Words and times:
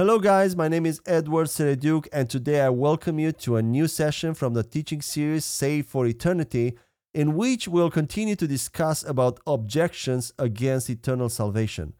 Hello, 0.00 0.18
guys. 0.18 0.56
My 0.56 0.66
name 0.66 0.86
is 0.86 1.02
Edward 1.04 1.48
Sereduc, 1.48 2.08
and 2.10 2.30
today 2.30 2.62
I 2.62 2.70
welcome 2.70 3.18
you 3.18 3.32
to 3.32 3.56
a 3.56 3.62
new 3.62 3.86
session 3.86 4.32
from 4.32 4.54
the 4.54 4.62
teaching 4.62 5.02
series 5.02 5.44
Saved 5.44 5.90
for 5.90 6.06
Eternity, 6.06 6.78
in 7.12 7.34
which 7.34 7.68
we'll 7.68 7.90
continue 7.90 8.34
to 8.36 8.46
discuss 8.46 9.04
about 9.04 9.40
objections 9.46 10.32
against 10.38 10.88
eternal 10.88 11.28
salvation. 11.28 11.92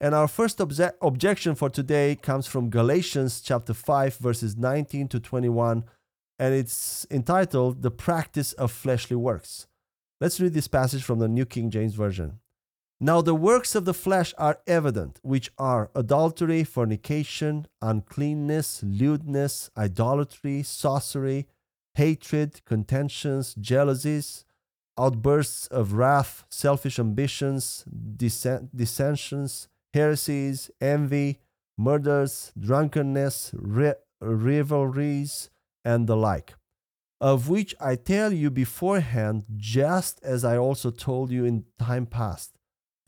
And 0.00 0.14
our 0.14 0.28
first 0.28 0.58
obje- 0.58 0.92
objection 1.02 1.56
for 1.56 1.68
today 1.68 2.14
comes 2.14 2.46
from 2.46 2.70
Galatians 2.70 3.40
chapter 3.40 3.74
5, 3.74 4.18
verses 4.18 4.56
19 4.56 5.08
to 5.08 5.18
21, 5.18 5.82
and 6.38 6.54
it's 6.54 7.04
entitled 7.10 7.82
The 7.82 7.90
Practice 7.90 8.52
of 8.52 8.70
Fleshly 8.70 9.16
Works. 9.16 9.66
Let's 10.20 10.38
read 10.38 10.54
this 10.54 10.68
passage 10.68 11.02
from 11.02 11.18
the 11.18 11.26
New 11.26 11.46
King 11.46 11.70
James 11.70 11.96
Version. 11.96 12.38
Now 13.02 13.22
the 13.22 13.34
works 13.34 13.74
of 13.74 13.86
the 13.86 13.94
flesh 13.94 14.34
are 14.36 14.58
evident, 14.66 15.20
which 15.22 15.50
are 15.56 15.90
adultery, 15.94 16.64
fornication, 16.64 17.66
uncleanness, 17.80 18.82
lewdness, 18.82 19.70
idolatry, 19.74 20.62
sorcery, 20.62 21.48
hatred, 21.94 22.62
contentions, 22.66 23.54
jealousies, 23.54 24.44
outbursts 24.98 25.66
of 25.68 25.94
wrath, 25.94 26.44
selfish 26.50 26.98
ambitions, 26.98 27.86
dissensions, 28.16 29.68
heresies, 29.94 30.70
envy, 30.78 31.40
murders, 31.78 32.52
drunkenness, 32.60 33.54
revelries, 34.20 35.48
and 35.86 36.06
the 36.06 36.16
like, 36.16 36.52
of 37.18 37.48
which 37.48 37.74
I 37.80 37.96
tell 37.96 38.30
you 38.30 38.50
beforehand, 38.50 39.46
just 39.56 40.22
as 40.22 40.44
I 40.44 40.58
also 40.58 40.90
told 40.90 41.30
you 41.30 41.46
in 41.46 41.64
time 41.78 42.04
past 42.04 42.59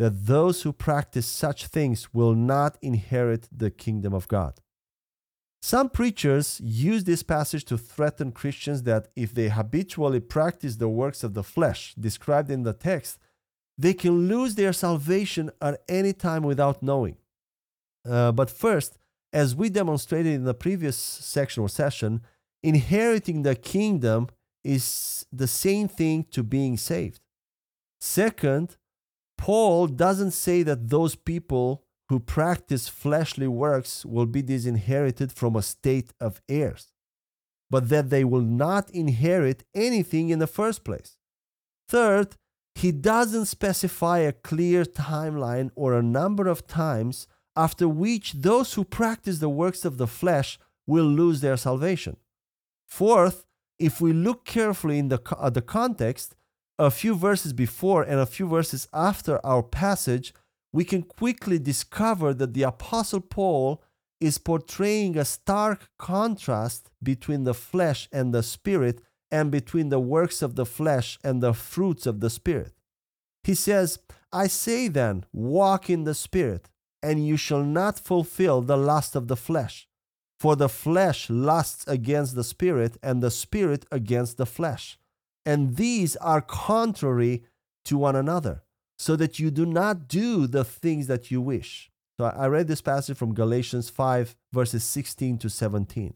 that 0.03 0.27
those 0.27 0.63
who 0.63 0.73
practice 0.73 1.29
such 1.29 1.67
things 1.69 2.13
will 2.13 2.35
not 2.35 2.77
inherit 2.83 3.49
the 3.57 3.71
kingdom 3.71 4.13
of 4.13 4.27
God. 4.27 4.55
Some 5.63 5.91
preachers 5.91 6.61
use 6.61 7.05
this 7.05 7.23
passage 7.23 7.65
to 7.67 7.79
threaten 7.79 8.33
Christians 8.33 8.83
that 8.83 9.07
if 9.15 9.33
they 9.33 9.49
habitually 9.49 10.19
practice 10.19 10.75
the 10.75 10.89
works 10.89 11.23
of 11.23 11.35
the 11.35 11.45
flesh 11.45 11.95
described 11.95 12.51
in 12.51 12.65
the 12.65 12.73
text, 12.73 13.21
they 13.79 13.95
can 13.95 14.27
lose 14.27 14.57
their 14.57 14.73
salvation 14.73 15.53
at 15.61 15.81
any 15.89 16.13
time 16.13 16.43
without 16.43 16.83
knowing. 16.83 17.17
Uh, 18.05 18.33
but 18.33 18.51
first, 18.51 18.99
as 19.33 19.55
we 19.55 19.71
demonstrated 19.71 20.33
in 20.33 20.43
the 20.43 20.53
previous 20.67 20.97
section 20.97 21.63
or 21.63 21.69
session, 21.69 22.23
inheriting 22.65 23.43
the 23.43 23.55
kingdom 23.55 24.31
is 24.65 25.27
the 25.33 25.47
same 25.47 25.87
thing 25.87 26.25
to 26.33 26.43
being 26.43 26.77
saved. 26.77 27.21
Second, 28.01 28.79
Paul 29.43 29.89
doesn't 29.89 30.31
say 30.31 30.63
that 30.63 30.89
those 30.89 31.17
people 31.17 31.83
who 32.09 32.21
practice 32.21 32.87
fleshly 32.87 33.49
works 33.49 34.07
will 34.07 34.27
be 34.27 34.41
disinherited 34.41 35.33
from 35.33 35.57
a 35.57 35.63
state 35.63 36.13
of 36.21 36.41
heirs, 36.49 36.93
but 37.69 37.89
that 37.89 38.09
they 38.09 38.23
will 38.23 38.47
not 38.65 38.89
inherit 38.91 39.65
anything 39.75 40.29
in 40.29 40.39
the 40.39 40.47
first 40.47 40.85
place. 40.85 41.17
Third, 41.89 42.37
he 42.77 42.93
doesn't 42.93 43.47
specify 43.47 44.19
a 44.19 44.31
clear 44.31 44.85
timeline 44.85 45.73
or 45.75 45.95
a 45.95 46.05
number 46.05 46.47
of 46.47 46.69
times 46.69 47.27
after 47.57 47.89
which 47.89 48.35
those 48.35 48.75
who 48.75 48.85
practice 48.85 49.41
the 49.41 49.49
works 49.49 49.85
of 49.85 49.99
the 49.99 50.07
flesh 50.07 50.57
will 50.87 51.07
lose 51.21 51.41
their 51.41 51.57
salvation. 51.57 52.17
Fourth, 52.87 53.45
if 53.81 54.01
we 54.01 54.13
look 54.13 54.45
carefully 54.45 55.01
in 55.01 55.09
the, 55.09 55.21
uh, 55.37 55.51
the 55.51 55.63
context, 55.63 56.37
a 56.83 56.91
few 56.91 57.15
verses 57.15 57.53
before 57.53 58.03
and 58.03 58.19
a 58.19 58.27
few 58.27 58.49
verses 58.49 58.89
after 58.93 59.45
our 59.47 59.63
passage, 59.63 60.35
we 60.73 60.85
can 60.85 61.03
quickly 61.03 61.59
discover 61.59 62.35
that 62.35 62.55
the 62.55 62.65
Apostle 62.65 63.21
Paul 63.21 63.83
is 64.21 64.39
portraying 64.39 65.17
a 65.17 65.25
stark 65.25 65.89
contrast 65.97 66.91
between 67.01 67.45
the 67.45 67.55
flesh 67.55 68.09
and 68.13 68.35
the 68.35 68.43
spirit 68.43 69.01
and 69.31 69.51
between 69.51 69.91
the 69.91 70.01
works 70.01 70.43
of 70.43 70.57
the 70.57 70.67
flesh 70.67 71.19
and 71.23 71.41
the 71.41 71.55
fruits 71.55 72.05
of 72.05 72.19
the 72.19 72.31
spirit. 72.31 72.73
He 73.45 73.55
says, 73.55 74.01
I 74.33 74.49
say 74.49 74.89
then, 74.89 75.25
walk 75.33 75.89
in 75.89 76.03
the 76.03 76.15
spirit, 76.15 76.69
and 77.01 77.25
you 77.25 77.37
shall 77.37 77.63
not 77.63 77.99
fulfill 77.99 78.61
the 78.61 78.77
lust 78.77 79.15
of 79.15 79.29
the 79.29 79.37
flesh. 79.37 79.87
For 80.41 80.57
the 80.57 80.69
flesh 80.69 81.31
lusts 81.31 81.85
against 81.87 82.35
the 82.35 82.45
spirit, 82.45 82.97
and 83.03 83.23
the 83.23 83.31
spirit 83.31 83.87
against 83.93 84.37
the 84.37 84.47
flesh 84.47 84.99
and 85.45 85.77
these 85.77 86.17
are 86.17 86.41
contrary 86.41 87.45
to 87.85 87.99
one 87.99 88.17
another, 88.17 88.63
so 88.99 89.17
that 89.17 89.39
you 89.39 89.51
do 89.51 89.67
not 89.67 90.09
do 90.09 90.47
the 90.47 90.65
things 90.65 91.07
that 91.09 91.31
you 91.31 91.41
wish. 91.41 91.91
So 92.19 92.27
I 92.27 92.47
read 92.47 92.69
this 92.69 92.83
passage 92.83 93.17
from 93.17 93.35
Galatians 93.35 93.91
5, 93.91 94.37
verses 94.53 94.85
16 94.85 95.39
to 95.39 95.51
17. 95.51 96.15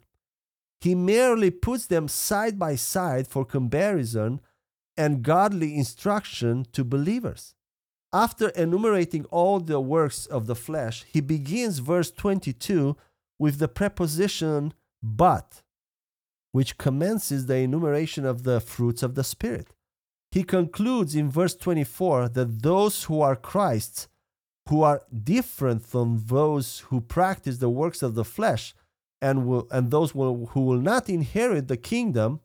He 0.81 0.95
merely 0.95 1.51
puts 1.51 1.87
them 1.87 2.07
side 2.07 2.59
by 2.59 2.77
side 2.77 3.27
for 3.27 3.45
comparison 3.45 4.41
and 4.97 5.23
godly 5.23 5.75
instruction 5.77 6.67
to 6.73 6.85
believers. 6.85 7.55
After 8.13 8.51
enumerating 8.51 9.25
all 9.27 9.59
the 9.59 9.81
works 9.81 10.27
of 10.27 10.47
the 10.47 10.55
flesh, 10.55 11.05
he 11.11 11.21
begins 11.21 11.81
verse 11.81 12.11
22 12.11 12.97
with 13.39 13.59
the 13.59 13.69
preposition 13.69 14.73
but 15.03 15.63
which 16.57 16.79
commences 16.79 17.45
the 17.45 17.57
enumeration 17.57 18.25
of 18.25 18.43
the 18.45 18.59
fruits 18.63 19.03
of 19.03 19.15
the 19.15 19.23
Spirit. 19.23 19.75
He 20.31 20.43
concludes 20.43 21.15
in 21.15 21.31
verse 21.31 21.55
24 21.55 22.31
that 22.31 22.63
those 22.63 23.05
who 23.05 23.21
are 23.21 23.37
Christ's, 23.37 24.09
who 24.71 24.83
are 24.83 25.03
different 25.23 25.85
from 25.85 26.25
those 26.29 26.79
who 26.89 27.03
practice 27.03 27.59
the 27.59 27.69
works 27.69 28.03
of 28.03 28.15
the 28.15 28.25
flesh, 28.25 28.75
and, 29.21 29.47
will, 29.47 29.69
and 29.71 29.91
those 29.91 30.15
will, 30.15 30.47
who 30.53 30.63
will 30.63 30.81
not 30.81 31.11
inherit 31.11 31.69
the 31.69 31.77
kingdom. 31.77 32.41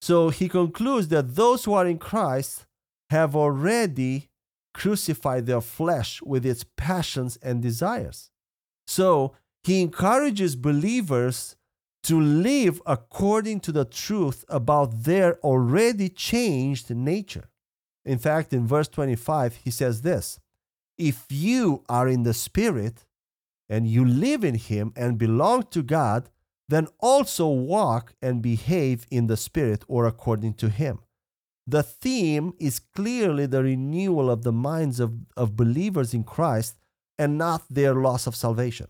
So 0.00 0.30
he 0.30 0.48
concludes 0.48 1.08
that 1.08 1.34
those 1.34 1.66
who 1.66 1.74
are 1.74 1.86
in 1.86 1.98
Christ 1.98 2.64
have 3.10 3.36
already 3.36 4.30
crucified 4.72 5.44
their 5.44 5.60
flesh 5.60 6.22
with 6.22 6.46
its 6.46 6.64
passions 6.78 7.36
and 7.42 7.60
desires. 7.60 8.30
So 8.86 9.34
he 9.64 9.82
encourages 9.82 10.56
believers 10.56 11.56
to 12.04 12.20
live 12.20 12.80
according 12.86 13.60
to 13.60 13.72
the 13.72 13.84
truth 13.84 14.44
about 14.48 15.04
their 15.04 15.38
already 15.40 16.08
changed 16.08 16.90
nature. 16.90 17.50
In 18.04 18.18
fact, 18.18 18.52
in 18.52 18.66
verse 18.66 18.88
25, 18.88 19.56
he 19.56 19.70
says 19.70 20.02
this 20.02 20.40
If 20.96 21.26
you 21.30 21.84
are 21.88 22.08
in 22.08 22.22
the 22.22 22.34
Spirit 22.34 23.04
and 23.68 23.86
you 23.86 24.04
live 24.04 24.44
in 24.44 24.54
Him 24.54 24.92
and 24.96 25.18
belong 25.18 25.64
to 25.70 25.82
God, 25.82 26.30
then 26.68 26.88
also 27.00 27.48
walk 27.48 28.14
and 28.22 28.42
behave 28.42 29.06
in 29.10 29.26
the 29.26 29.36
Spirit 29.36 29.84
or 29.88 30.06
according 30.06 30.54
to 30.54 30.68
Him. 30.68 31.00
The 31.66 31.82
theme 31.82 32.54
is 32.58 32.80
clearly 32.80 33.46
the 33.46 33.62
renewal 33.62 34.30
of 34.30 34.42
the 34.42 34.52
minds 34.52 34.98
of, 34.98 35.14
of 35.36 35.56
believers 35.56 36.14
in 36.14 36.24
Christ 36.24 36.78
and 37.18 37.36
not 37.36 37.62
their 37.68 37.94
loss 37.94 38.26
of 38.26 38.34
salvation. 38.34 38.88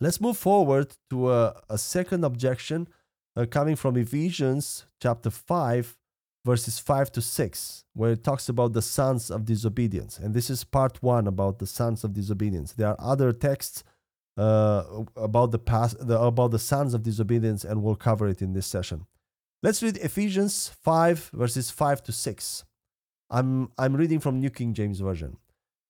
Let's 0.00 0.20
move 0.20 0.38
forward 0.38 0.96
to 1.10 1.30
a, 1.30 1.60
a 1.68 1.76
second 1.76 2.24
objection 2.24 2.88
uh, 3.36 3.44
coming 3.44 3.76
from 3.76 3.98
Ephesians 3.98 4.86
chapter 4.98 5.28
5, 5.30 5.98
verses 6.44 6.78
5 6.78 7.12
to 7.12 7.20
6, 7.20 7.84
where 7.92 8.12
it 8.12 8.24
talks 8.24 8.48
about 8.48 8.72
the 8.72 8.80
sons 8.80 9.30
of 9.30 9.44
disobedience. 9.44 10.18
And 10.18 10.32
this 10.32 10.48
is 10.48 10.64
part 10.64 11.02
one 11.02 11.26
about 11.26 11.58
the 11.58 11.66
sons 11.66 12.02
of 12.02 12.14
disobedience. 12.14 12.72
There 12.72 12.88
are 12.88 12.96
other 12.98 13.30
texts 13.32 13.84
uh, 14.38 14.84
about 15.16 15.50
the 15.50 15.58
past, 15.58 15.96
the, 16.06 16.18
about 16.18 16.52
the 16.52 16.58
sons 16.58 16.94
of 16.94 17.02
disobedience, 17.02 17.62
and 17.62 17.82
we'll 17.82 17.94
cover 17.94 18.26
it 18.26 18.40
in 18.40 18.54
this 18.54 18.66
session. 18.66 19.04
Let's 19.62 19.82
read 19.82 19.98
Ephesians 19.98 20.68
5, 20.82 21.30
verses 21.34 21.70
5 21.70 22.02
to 22.04 22.12
6. 22.12 22.64
I'm, 23.28 23.70
I'm 23.76 23.94
reading 23.94 24.18
from 24.18 24.40
New 24.40 24.48
King 24.48 24.72
James 24.72 25.00
Version. 25.00 25.36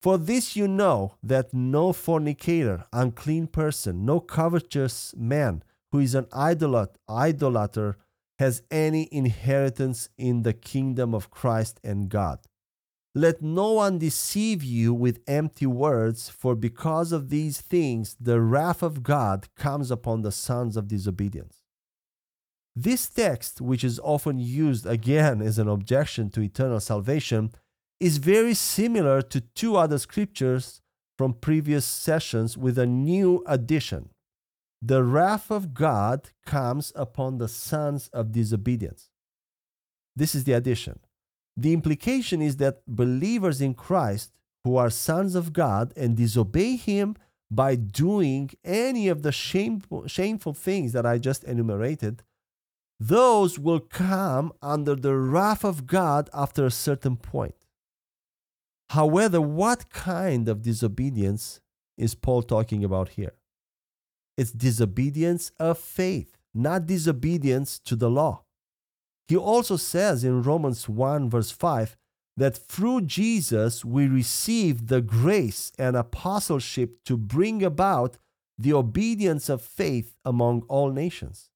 For 0.01 0.17
this 0.17 0.55
you 0.55 0.67
know 0.67 1.15
that 1.21 1.53
no 1.53 1.93
fornicator, 1.93 2.85
unclean 2.91 3.47
person, 3.47 4.03
no 4.03 4.19
covetous 4.19 5.13
man 5.15 5.63
who 5.91 5.99
is 5.99 6.15
an 6.15 6.25
idolat, 6.25 6.95
idolater 7.07 7.97
has 8.39 8.63
any 8.71 9.07
inheritance 9.11 10.09
in 10.17 10.41
the 10.41 10.53
kingdom 10.53 11.13
of 11.13 11.29
Christ 11.29 11.79
and 11.83 12.09
God. 12.09 12.39
Let 13.13 13.43
no 13.43 13.73
one 13.73 13.99
deceive 13.99 14.63
you 14.63 14.93
with 14.93 15.19
empty 15.27 15.67
words, 15.67 16.29
for 16.29 16.55
because 16.55 17.11
of 17.11 17.29
these 17.29 17.61
things 17.61 18.15
the 18.19 18.41
wrath 18.41 18.81
of 18.81 19.03
God 19.03 19.49
comes 19.55 19.91
upon 19.91 20.21
the 20.21 20.31
sons 20.31 20.77
of 20.77 20.87
disobedience. 20.87 21.57
This 22.75 23.07
text, 23.09 23.61
which 23.61 23.83
is 23.83 23.99
often 23.99 24.39
used 24.39 24.85
again 24.85 25.41
as 25.41 25.59
an 25.59 25.67
objection 25.67 26.29
to 26.31 26.41
eternal 26.41 26.79
salvation, 26.79 27.51
is 28.01 28.17
very 28.17 28.55
similar 28.55 29.21
to 29.21 29.39
two 29.39 29.77
other 29.77 29.99
scriptures 29.99 30.81
from 31.19 31.35
previous 31.35 31.85
sessions 31.85 32.57
with 32.57 32.79
a 32.79 32.87
new 32.87 33.43
addition. 33.45 34.09
The 34.81 35.03
wrath 35.03 35.51
of 35.51 35.75
God 35.75 36.31
comes 36.43 36.91
upon 36.95 37.37
the 37.37 37.47
sons 37.47 38.09
of 38.11 38.31
disobedience. 38.31 39.11
This 40.15 40.33
is 40.33 40.45
the 40.45 40.53
addition. 40.53 40.99
The 41.55 41.73
implication 41.73 42.41
is 42.41 42.57
that 42.57 42.81
believers 42.87 43.61
in 43.61 43.75
Christ 43.75 44.31
who 44.63 44.77
are 44.77 44.89
sons 44.89 45.35
of 45.35 45.53
God 45.53 45.93
and 45.95 46.17
disobey 46.17 46.77
Him 46.77 47.15
by 47.51 47.75
doing 47.75 48.49
any 48.63 49.09
of 49.09 49.21
the 49.21 49.31
shameful, 49.31 50.07
shameful 50.07 50.53
things 50.53 50.93
that 50.93 51.05
I 51.05 51.19
just 51.19 51.43
enumerated, 51.43 52.23
those 52.99 53.59
will 53.59 53.79
come 53.79 54.53
under 54.59 54.95
the 54.95 55.15
wrath 55.15 55.63
of 55.63 55.85
God 55.85 56.31
after 56.33 56.65
a 56.65 56.71
certain 56.71 57.15
point. 57.15 57.53
However, 58.91 59.39
what 59.39 59.89
kind 59.89 60.49
of 60.49 60.61
disobedience 60.61 61.61
is 61.97 62.13
Paul 62.13 62.43
talking 62.43 62.83
about 62.83 63.09
here? 63.09 63.31
It's 64.37 64.51
disobedience 64.51 65.53
of 65.57 65.77
faith, 65.77 66.37
not 66.53 66.87
disobedience 66.87 67.79
to 67.85 67.95
the 67.95 68.09
law. 68.09 68.43
He 69.29 69.37
also 69.37 69.77
says 69.77 70.25
in 70.25 70.43
Romans 70.43 70.89
1, 70.89 71.29
verse 71.29 71.51
5, 71.51 71.95
that 72.35 72.57
through 72.57 73.03
Jesus 73.03 73.85
we 73.85 74.07
receive 74.07 74.87
the 74.87 74.99
grace 75.01 75.71
and 75.79 75.95
apostleship 75.95 77.01
to 77.05 77.15
bring 77.15 77.63
about 77.63 78.17
the 78.57 78.73
obedience 78.73 79.47
of 79.47 79.61
faith 79.61 80.17
among 80.25 80.63
all 80.63 80.91
nations. 80.91 81.49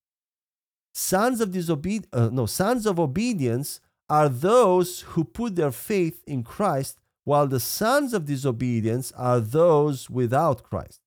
Sons 0.93 1.41
of 1.41 1.51
disobedience, 1.51 2.07
uh, 2.13 2.29
no, 2.31 2.45
sons 2.45 2.85
of 2.85 2.97
obedience 2.97 3.81
are 4.09 4.29
those 4.29 5.01
who 5.01 5.25
put 5.25 5.57
their 5.57 5.71
faith 5.73 6.23
in 6.25 6.41
Christ, 6.41 6.97
while 7.25 7.48
the 7.48 7.60
sons 7.60 8.13
of 8.13 8.25
disobedience 8.25 9.12
are 9.18 9.39
those 9.39 10.10
without 10.10 10.63
Christ. 10.63 11.01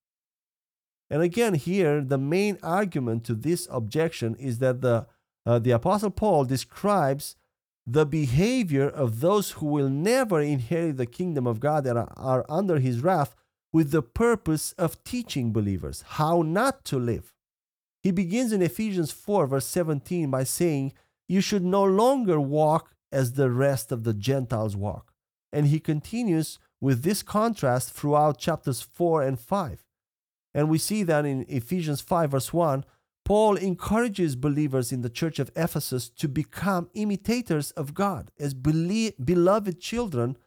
And 1.09 1.23
again, 1.23 1.55
here 1.55 2.03
the 2.03 2.19
main 2.19 2.59
argument 2.63 3.25
to 3.25 3.35
this 3.35 3.67
objection 3.71 4.35
is 4.37 4.59
that 4.59 4.83
the 4.83 5.07
uh, 5.47 5.59
the 5.59 5.71
apostle 5.71 6.11
Paul 6.11 6.45
describes 6.45 7.35
the 7.87 8.05
behavior 8.05 8.87
of 8.87 9.21
those 9.21 9.53
who 9.53 9.67
will 9.67 9.89
never 9.89 10.43
inherit 10.43 10.99
the 10.99 11.07
kingdom 11.07 11.47
of 11.47 11.59
God 11.59 11.87
and 11.87 12.07
are 12.17 12.45
under 12.47 12.79
his 12.79 13.01
wrath 13.01 13.35
with 13.73 13.91
the 13.91 14.03
purpose 14.03 14.73
of 14.73 15.03
teaching 15.05 15.53
believers 15.53 16.05
how 16.07 16.43
not 16.43 16.85
to 16.87 16.99
live. 16.99 17.33
He 18.03 18.11
begins 18.11 18.53
in 18.53 18.61
Ephesians 18.61 19.11
4, 19.11 19.47
verse 19.47 19.67
17, 19.67 20.31
by 20.31 20.45
saying, 20.45 20.93
You 21.29 21.41
should 21.41 21.65
no 21.65 21.83
longer 21.83 22.39
walk 22.39 22.95
as 23.11 23.33
the 23.33 23.51
rest 23.51 23.91
of 23.91 24.05
the 24.05 24.15
Gentiles 24.15 24.77
walk. 24.77 25.15
And 25.53 25.67
he 25.67 25.81
continues 25.81 26.59
with 26.81 27.03
this 27.03 27.23
contrast 27.23 27.93
throughout 27.93 28.39
chapters 28.39 28.81
4 28.81 29.23
and 29.23 29.39
5. 29.39 29.85
And 30.55 30.69
we 30.69 30.79
see 30.79 31.03
that 31.05 31.25
in 31.25 31.45
Ephesians 31.49 32.01
5, 32.01 32.31
verse 32.31 32.53
1, 32.53 32.85
Paul 33.25 33.57
encourages 33.57 34.37
believers 34.37 34.91
in 34.91 35.03
the 35.03 35.11
church 35.11 35.39
of 35.39 35.51
Ephesus 35.55 36.09
to 36.09 36.29
become 36.29 36.89
imitators 36.95 37.73
of 37.73 37.93
God 37.93 38.31
as 38.39 38.55
beloved 38.55 39.81
children. 39.81 40.39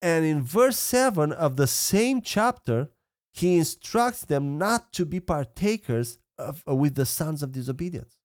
And 0.00 0.24
in 0.24 0.42
verse 0.42 0.78
7 0.78 1.32
of 1.32 1.56
the 1.56 1.66
same 1.66 2.22
chapter, 2.22 2.90
he 3.32 3.56
instructs 3.56 4.24
them 4.24 4.58
not 4.58 4.92
to 4.92 5.04
be 5.04 5.18
partakers 5.18 6.18
of, 6.38 6.62
uh, 6.68 6.74
with 6.74 6.94
the 6.94 7.06
sons 7.06 7.42
of 7.42 7.52
disobedience. 7.52 8.18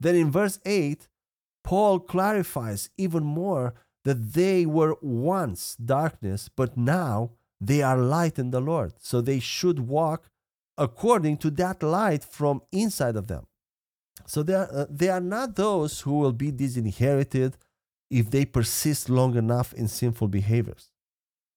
Then 0.00 0.14
in 0.14 0.30
verse 0.30 0.58
8, 0.64 1.08
Paul 1.62 2.00
clarifies 2.00 2.90
even 2.96 3.22
more 3.22 3.74
that 4.04 4.32
they 4.32 4.66
were 4.66 4.96
once 5.02 5.76
darkness, 5.76 6.48
but 6.54 6.76
now 6.76 7.32
they 7.60 7.82
are 7.82 7.98
light 7.98 8.38
in 8.38 8.50
the 8.50 8.60
Lord. 8.60 8.94
So 8.98 9.20
they 9.20 9.40
should 9.40 9.80
walk 9.80 10.30
according 10.78 11.36
to 11.38 11.50
that 11.50 11.82
light 11.82 12.24
from 12.24 12.62
inside 12.72 13.16
of 13.16 13.26
them. 13.26 13.46
So 14.26 14.42
they 14.42 14.54
are, 14.54 14.68
uh, 14.72 14.86
they 14.88 15.08
are 15.08 15.20
not 15.20 15.56
those 15.56 16.00
who 16.00 16.18
will 16.18 16.32
be 16.32 16.50
disinherited 16.50 17.56
if 18.10 18.30
they 18.30 18.44
persist 18.44 19.08
long 19.08 19.36
enough 19.36 19.72
in 19.74 19.88
sinful 19.88 20.28
behaviors. 20.28 20.90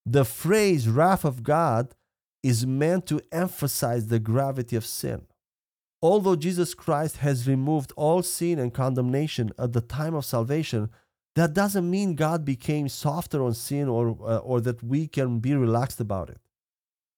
The 0.05 0.25
phrase 0.25 0.89
wrath 0.89 1.23
of 1.23 1.43
God 1.43 1.95
is 2.41 2.67
meant 2.67 3.07
to 3.07 3.21
emphasize 3.31 4.07
the 4.07 4.19
gravity 4.19 4.75
of 4.75 4.85
sin. 4.85 5.25
Although 6.01 6.35
Jesus 6.35 6.73
Christ 6.73 7.17
has 7.17 7.47
removed 7.47 7.93
all 7.95 8.21
sin 8.21 8.59
and 8.59 8.73
condemnation 8.73 9.51
at 9.57 9.71
the 9.71 9.79
time 9.79 10.13
of 10.13 10.25
salvation, 10.25 10.89
that 11.35 11.53
doesn't 11.53 11.89
mean 11.89 12.15
God 12.15 12.45
became 12.45 12.87
softer 12.87 13.43
on 13.43 13.53
sin 13.53 13.87
or, 13.89 14.17
uh, 14.21 14.37
or 14.37 14.61
that 14.61 14.83
we 14.83 15.07
can 15.07 15.39
be 15.39 15.55
relaxed 15.55 15.99
about 15.99 16.29
it 16.29 16.39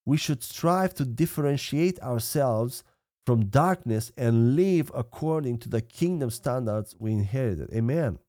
we 0.06 0.18
should 0.18 0.44
strive 0.44 0.94
to 0.94 1.06
differentiate 1.06 2.00
ourselves 2.02 2.84
from 3.26 3.48
darkness 3.48 4.12
and 4.16 4.56
live 4.56 4.92
according 4.94 5.58
to 5.58 5.68
the 5.68 5.82
kingdom 5.82 6.30
standards 6.30 6.96
we 7.00 7.12
inherited. 7.12 7.74
Amen. 7.74 8.20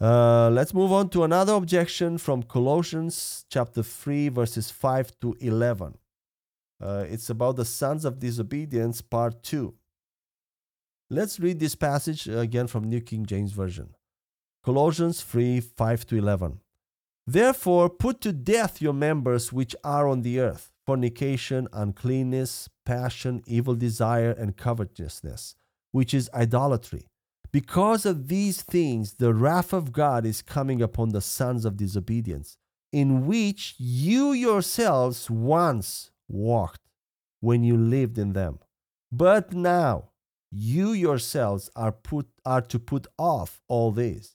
Uh, 0.00 0.48
let's 0.50 0.72
move 0.72 0.92
on 0.92 1.08
to 1.10 1.24
another 1.24 1.54
objection 1.54 2.16
from 2.16 2.42
Colossians 2.44 3.44
chapter 3.50 3.82
3, 3.82 4.28
verses 4.28 4.70
5 4.70 5.18
to 5.20 5.36
11. 5.40 5.98
Uh, 6.80 7.04
it's 7.10 7.28
about 7.28 7.56
the 7.56 7.64
sons 7.64 8.04
of 8.04 8.20
disobedience, 8.20 9.02
part 9.02 9.42
2. 9.42 9.74
Let's 11.10 11.40
read 11.40 11.58
this 11.58 11.74
passage 11.74 12.28
again 12.28 12.68
from 12.68 12.84
New 12.84 13.00
King 13.00 13.26
James 13.26 13.52
Version. 13.52 13.92
Colossians 14.62 15.22
3, 15.22 15.60
5 15.60 16.06
to 16.06 16.16
11. 16.16 16.60
Therefore, 17.26 17.88
put 17.88 18.20
to 18.20 18.30
death 18.32 18.82
your 18.82 18.92
members 18.92 19.54
which 19.54 19.74
are 19.82 20.06
on 20.06 20.20
the 20.20 20.38
earth 20.38 20.70
fornication, 20.84 21.68
uncleanness, 21.72 22.68
passion, 22.84 23.42
evil 23.46 23.74
desire, 23.74 24.32
and 24.32 24.56
covetousness, 24.56 25.54
which 25.92 26.12
is 26.12 26.28
idolatry. 26.34 27.06
Because 27.52 28.04
of 28.04 28.28
these 28.28 28.60
things, 28.62 29.14
the 29.14 29.32
wrath 29.32 29.72
of 29.72 29.92
God 29.92 30.26
is 30.26 30.42
coming 30.42 30.82
upon 30.82 31.10
the 31.10 31.20
sons 31.20 31.64
of 31.64 31.76
disobedience, 31.76 32.56
in 32.92 33.26
which 33.26 33.76
you 33.78 34.32
yourselves 34.32 35.30
once 35.30 36.10
walked 36.28 36.88
when 37.40 37.62
you 37.62 37.76
lived 37.76 38.18
in 38.18 38.32
them. 38.32 38.58
But 39.12 39.52
now 39.52 40.10
you 40.50 40.92
yourselves 40.92 41.70
are, 41.76 41.92
put, 41.92 42.26
are 42.44 42.62
to 42.62 42.78
put 42.78 43.06
off 43.16 43.60
all 43.68 43.92
these 43.92 44.34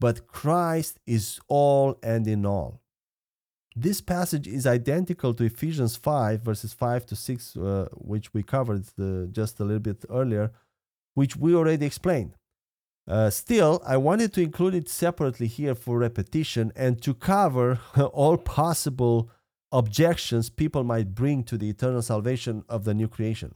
but 0.00 0.26
Christ 0.26 0.98
is 1.06 1.40
all 1.48 1.98
and 2.02 2.26
in 2.26 2.46
all. 2.46 2.80
This 3.76 4.00
passage 4.00 4.48
is 4.48 4.66
identical 4.66 5.34
to 5.34 5.44
Ephesians 5.44 5.96
5, 5.96 6.42
verses 6.42 6.72
5 6.72 7.06
to 7.06 7.16
6, 7.16 7.56
uh, 7.56 7.88
which 7.92 8.34
we 8.34 8.42
covered 8.42 8.84
uh, 9.00 9.26
just 9.30 9.60
a 9.60 9.64
little 9.64 9.78
bit 9.80 10.04
earlier, 10.10 10.50
which 11.14 11.36
we 11.36 11.54
already 11.54 11.86
explained. 11.86 12.34
Uh, 13.06 13.30
still, 13.30 13.80
I 13.86 13.96
wanted 13.96 14.32
to 14.34 14.42
include 14.42 14.74
it 14.74 14.88
separately 14.88 15.46
here 15.46 15.74
for 15.74 15.98
repetition 15.98 16.72
and 16.76 17.00
to 17.02 17.14
cover 17.14 17.78
all 18.12 18.36
possible 18.36 19.30
objections 19.72 20.50
people 20.50 20.84
might 20.84 21.14
bring 21.14 21.44
to 21.44 21.56
the 21.56 21.68
eternal 21.70 22.02
salvation 22.02 22.64
of 22.68 22.84
the 22.84 22.94
new 22.94 23.08
creation. 23.08 23.54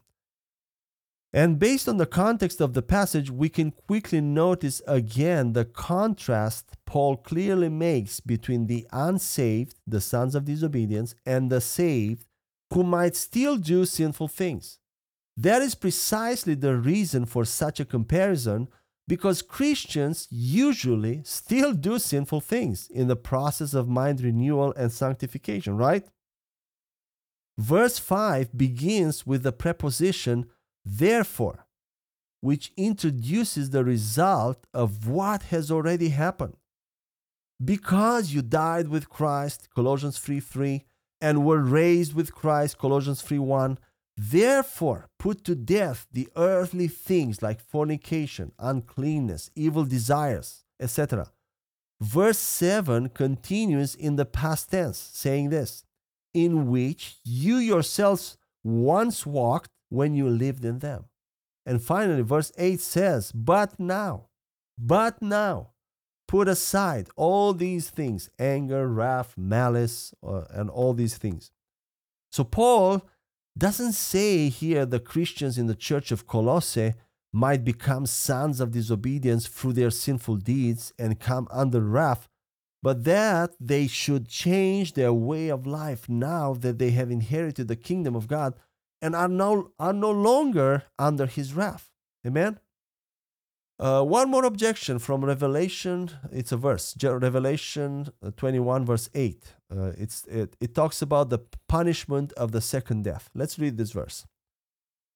And 1.35 1.59
based 1.59 1.89
on 1.89 1.97
the 1.97 2.07
context 2.07 2.61
of 2.61 2.75
the 2.75 2.83
passage, 2.83 3.31
we 3.31 3.49
can 3.49 3.71
quickly 3.71 4.21
notice 4.21 4.83
again 4.87 5.55
the 5.55 5.65
contrast 5.65 6.77
Paul 6.85 7.17
clearly 7.17 7.71
makes 7.71 8.21
between 8.21 8.67
the 8.67 8.87
unsaved, 8.93 9.77
the 9.87 10.01
sons 10.01 10.35
of 10.35 10.45
disobedience, 10.45 11.15
and 11.25 11.51
the 11.51 11.63
saved, 11.63 12.27
who 12.75 12.83
might 12.83 13.17
still 13.17 13.57
do 13.57 13.87
sinful 13.87 14.29
things. 14.29 14.79
That 15.37 15.63
is 15.63 15.75
precisely 15.75 16.55
the 16.55 16.77
reason 16.77 17.25
for 17.25 17.47
such 17.47 17.81
a 17.81 17.87
comparison 17.87 18.69
because 19.09 19.41
Christians 19.41 20.29
usually 20.31 21.23
still 21.25 21.73
do 21.73 21.99
sinful 21.99 22.43
things 22.43 22.89
in 22.89 23.09
the 23.09 23.17
process 23.17 23.73
of 23.73 23.89
mind 23.89 24.21
renewal 24.21 24.75
and 24.77 24.93
sanctification, 24.93 25.77
right? 25.77 26.07
Verse 27.59 27.99
5 27.99 28.57
begins 28.57 29.27
with 29.27 29.43
the 29.43 29.53
preposition 29.53 30.47
Therefore, 30.85 31.67
which 32.41 32.73
introduces 32.77 33.71
the 33.71 33.85
result 33.85 34.67
of 34.75 35.07
what 35.07 35.45
has 35.45 35.71
already 35.71 36.09
happened. 36.09 36.57
Because 37.65 38.35
you 38.35 38.43
died 38.43 38.89
with 38.89 39.09
Christ, 39.09 39.69
Colossians 39.75 40.19
3 40.19 40.41
3, 40.41 40.85
and 41.21 41.47
were 41.47 41.61
raised 41.61 42.15
with 42.15 42.35
Christ, 42.35 42.79
Colossians 42.79 43.23
3 43.23 43.39
1, 43.39 43.79
therefore 44.17 45.09
put 45.19 45.45
to 45.45 45.55
death 45.55 46.07
the 46.13 46.29
earthly 46.35 46.89
things 46.89 47.41
like 47.41 47.61
fornication, 47.61 48.53
uncleanness, 48.59 49.51
evil 49.55 49.85
desires, 49.85 50.65
etc. 50.81 51.31
Verse 52.01 52.39
7 52.39 53.11
continues 53.11 53.95
in 53.95 54.17
the 54.17 54.27
past 54.27 54.73
tense, 54.73 54.99
saying 54.99 55.51
this, 55.51 55.85
in 56.35 56.69
which 56.69 57.19
you 57.25 57.57
yourselves 57.59 58.37
once 58.65 59.25
walked 59.25 59.71
when 59.93 60.15
you 60.15 60.29
lived 60.29 60.65
in 60.65 60.79
them. 60.79 61.05
And 61.67 61.83
finally, 61.83 62.23
verse 62.23 62.51
8 62.57 62.81
says, 62.81 63.31
But 63.31 63.79
now, 63.79 64.29
but 64.79 65.21
now, 65.21 65.73
put 66.27 66.49
aside 66.49 67.09
all 67.15 67.53
these 67.53 67.91
things 67.91 68.31
anger, 68.39 68.89
wrath, 68.89 69.35
malice, 69.37 70.15
uh, 70.27 70.45
and 70.51 70.71
all 70.71 70.95
these 70.95 71.19
things. 71.19 71.51
So, 72.33 72.43
Paul 72.43 73.03
doesn't 73.57 73.93
say 73.93 74.49
here 74.49 74.87
the 74.87 74.99
Christians 74.99 75.59
in 75.59 75.67
the 75.67 75.75
church 75.75 76.11
of 76.11 76.27
Colossae 76.27 76.95
might 77.31 77.65
become 77.65 78.07
sons 78.07 78.61
of 78.61 78.73
disobedience 78.73 79.47
through 79.47 79.75
their 79.75 79.91
sinful 79.91 80.37
deeds 80.37 80.93
and 80.99 81.21
come 81.21 81.47
under 81.51 81.81
wrath, 81.81 82.29
but 82.83 83.05
that 83.05 83.51
they 83.61 83.87
should 83.87 84.27
change 84.27 84.95
their 84.95 85.13
way 85.13 85.49
of 85.49 85.67
life 85.67 86.09
now 86.09 86.55
that 86.55 86.79
they 86.79 86.91
have 86.91 87.11
inherited 87.11 87.69
the 87.69 87.77
kingdom 87.77 88.17
of 88.17 88.27
God 88.27 88.55
and 89.03 89.15
are 89.15 89.29
no, 89.29 89.73
are 89.79 89.93
no 89.93 90.11
longer 90.11 90.85
under 90.99 91.27
his 91.27 91.53
wrath. 91.53 91.91
Amen? 92.27 92.61
Uh, 93.79 94.03
one 94.03 94.31
more 94.31 94.45
objection 94.45 95.01
from 95.01 95.25
Revelation. 95.25 96.11
It's 96.31 96.53
a 96.53 96.57
verse, 96.57 96.97
Revelation 97.03 98.11
uh, 98.25 98.31
21, 98.37 98.87
verse 98.87 99.11
8. 99.13 99.55
Uh, 99.71 99.93
it's, 99.99 100.25
it, 100.27 100.57
it 100.61 100.75
talks 100.75 101.03
about 101.03 101.31
the 101.31 101.41
punishment 101.69 102.33
of 102.35 102.53
the 102.53 102.61
second 102.61 103.03
death. 103.03 103.29
Let's 103.35 103.59
read 103.59 103.77
this 103.77 103.91
verse. 103.91 104.25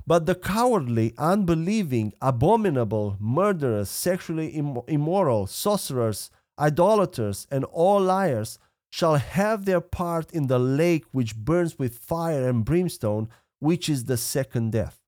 But 0.05 0.27
the 0.27 0.35
cowardly, 0.35 1.15
unbelieving, 1.19 2.13
abominable, 2.21 3.17
murderers, 3.21 3.89
sexually 3.89 4.49
Im- 4.49 4.81
immoral, 4.89 5.47
sorcerers, 5.47 6.31
idolaters, 6.59 7.47
and 7.51 7.65
all 7.67 8.01
liars 8.01 8.59
shall 8.91 9.17
have 9.17 9.65
their 9.65 9.81
part 9.81 10.31
in 10.31 10.47
the 10.47 10.59
lake 10.59 11.05
which 11.13 11.37
burns 11.37 11.79
with 11.79 11.99
fire 11.99 12.49
and 12.49 12.65
brimstone, 12.65 13.29
which 13.59 13.89
is 13.89 14.05
the 14.05 14.17
second 14.17 14.73
death. 14.73 14.99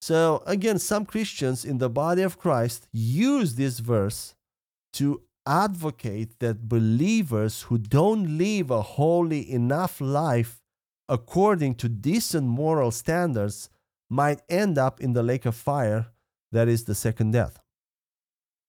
So, 0.00 0.42
again, 0.46 0.78
some 0.78 1.04
Christians 1.04 1.64
in 1.64 1.78
the 1.78 1.90
body 1.90 2.22
of 2.22 2.38
Christ 2.38 2.86
use 2.92 3.54
this 3.54 3.78
verse 3.78 4.34
to 4.94 5.22
advocate 5.46 6.38
that 6.40 6.68
believers 6.68 7.62
who 7.62 7.78
don't 7.78 8.36
live 8.38 8.70
a 8.70 8.82
holy 8.82 9.50
enough 9.50 10.00
life 10.00 10.60
according 11.08 11.76
to 11.76 11.88
decent 11.88 12.46
moral 12.46 12.90
standards 12.90 13.70
might 14.10 14.42
end 14.48 14.78
up 14.78 15.00
in 15.00 15.12
the 15.12 15.22
lake 15.22 15.46
of 15.46 15.54
fire 15.54 16.06
that 16.52 16.68
is 16.68 16.84
the 16.84 16.94
second 16.94 17.32
death. 17.32 17.58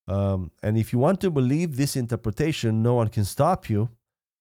Um, 0.08 0.52
and 0.64 0.78
if 0.78 0.94
you 0.94 1.00
want 1.00 1.20
to 1.22 1.32
believe 1.32 1.76
this 1.76 1.96
interpretation, 1.96 2.82
no 2.82 2.96
one 2.96 3.10
can 3.10 3.26
stop 3.26 3.70
you. 3.70 3.90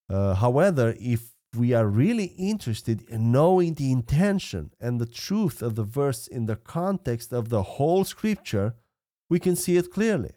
Uh, 0.09 0.35
however, 0.35 0.95
if 1.01 1.36
we 1.57 1.73
are 1.73 1.87
really 1.87 2.35
interested 2.39 3.03
in 3.09 3.33
knowing 3.33 3.75
the 3.75 3.93
intention 3.93 4.73
and 4.81 5.01
the 5.01 5.07
truth 5.07 5.63
of 5.63 5.75
the 5.75 5.83
verse 5.83 6.27
in 6.27 6.47
the 6.47 6.57
context 6.57 7.33
of 7.33 7.49
the 7.49 7.63
whole 7.63 8.05
scripture, 8.05 8.75
we 9.29 9.39
can 9.39 9.57
see 9.57 9.77
it 9.77 9.93
clearly. 9.93 10.33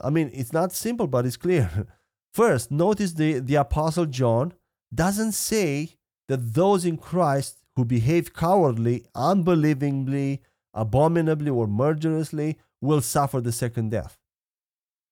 I 0.00 0.10
mean, 0.10 0.30
it's 0.32 0.52
not 0.52 0.72
simple, 0.72 1.06
but 1.06 1.26
it's 1.26 1.36
clear. 1.36 1.86
First, 2.34 2.70
notice 2.70 3.12
the, 3.12 3.40
the 3.40 3.56
Apostle 3.56 4.06
John 4.06 4.54
doesn't 4.94 5.32
say 5.32 5.96
that 6.28 6.54
those 6.54 6.84
in 6.84 6.96
Christ 6.96 7.58
who 7.76 7.84
behave 7.84 8.32
cowardly, 8.32 9.04
unbelievingly, 9.14 10.42
abominably, 10.72 11.50
or 11.50 11.66
murderously 11.66 12.58
will 12.80 13.00
suffer 13.00 13.40
the 13.40 13.52
second 13.52 13.90
death. 13.90 14.19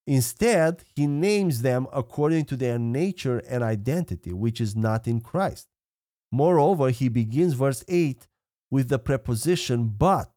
Instead, 0.09 0.85
he 0.97 1.07
names 1.07 1.61
them 1.61 1.87
according 1.93 2.43
to 2.43 2.57
their 2.57 2.79
nature 2.79 3.43
and 3.47 3.63
identity, 3.63 4.33
which 4.33 4.59
is 4.59 4.75
not 4.75 5.07
in 5.07 5.21
Christ. 5.21 5.69
Moreover, 6.33 6.89
he 6.89 7.11
begins 7.11 7.53
verse 7.53 7.85
8 7.89 8.27
with 8.71 8.89
the 8.89 8.99
preposition 8.99 9.89
but, 9.89 10.33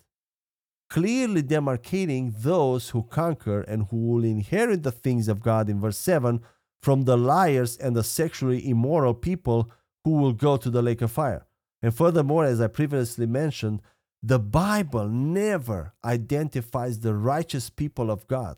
clearly 0.90 1.42
demarcating 1.42 2.34
those 2.42 2.90
who 2.90 3.04
conquer 3.04 3.62
and 3.62 3.88
who 3.88 4.08
will 4.08 4.25
inherit 4.25 4.84
the 4.84 4.92
things 4.92 5.30
of 5.30 5.42
God 5.42 5.70
in 5.70 5.80
verse 5.80 5.98
7 5.98 6.42
from 6.84 7.06
the 7.06 7.16
liars 7.16 7.78
and 7.78 7.96
the 7.96 8.04
sexually 8.04 8.70
immoral 8.70 9.13
people 9.13 9.72
who 10.04 10.18
will 10.18 10.34
go 10.34 10.58
to 10.58 10.70
the 10.70 10.82
lake 10.82 11.01
of 11.01 11.13
fire. 11.13 11.46
And 11.82 11.96
furthermore, 11.96 12.44
as 12.44 12.60
I 12.60 12.68
previously 12.68 13.25
mentioned, 13.25 13.82
the 14.22 14.38
Bible 14.38 15.08
never 15.08 15.94
identifies 16.04 17.00
the 17.00 17.16
righteous 17.16 17.70
people 17.70 18.12
of 18.12 18.28
God 18.28 18.58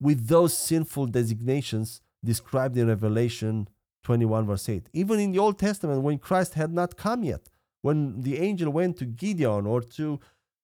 with 0.00 0.28
those 0.28 0.56
sinful 0.56 1.06
designations 1.06 2.00
described 2.24 2.76
in 2.76 2.88
Revelation 2.88 3.68
21, 4.04 4.46
verse 4.46 4.68
8. 4.68 4.88
Even 4.92 5.18
in 5.20 5.32
the 5.32 5.38
Old 5.38 5.58
Testament, 5.58 6.02
when 6.02 6.18
Christ 6.18 6.54
had 6.54 6.72
not 6.72 6.96
come 6.96 7.24
yet, 7.24 7.48
when 7.82 8.20
the 8.22 8.38
angel 8.38 8.70
went 8.70 8.96
to 8.98 9.04
Gideon 9.04 9.66
or 9.66 9.80
to, 9.80 10.20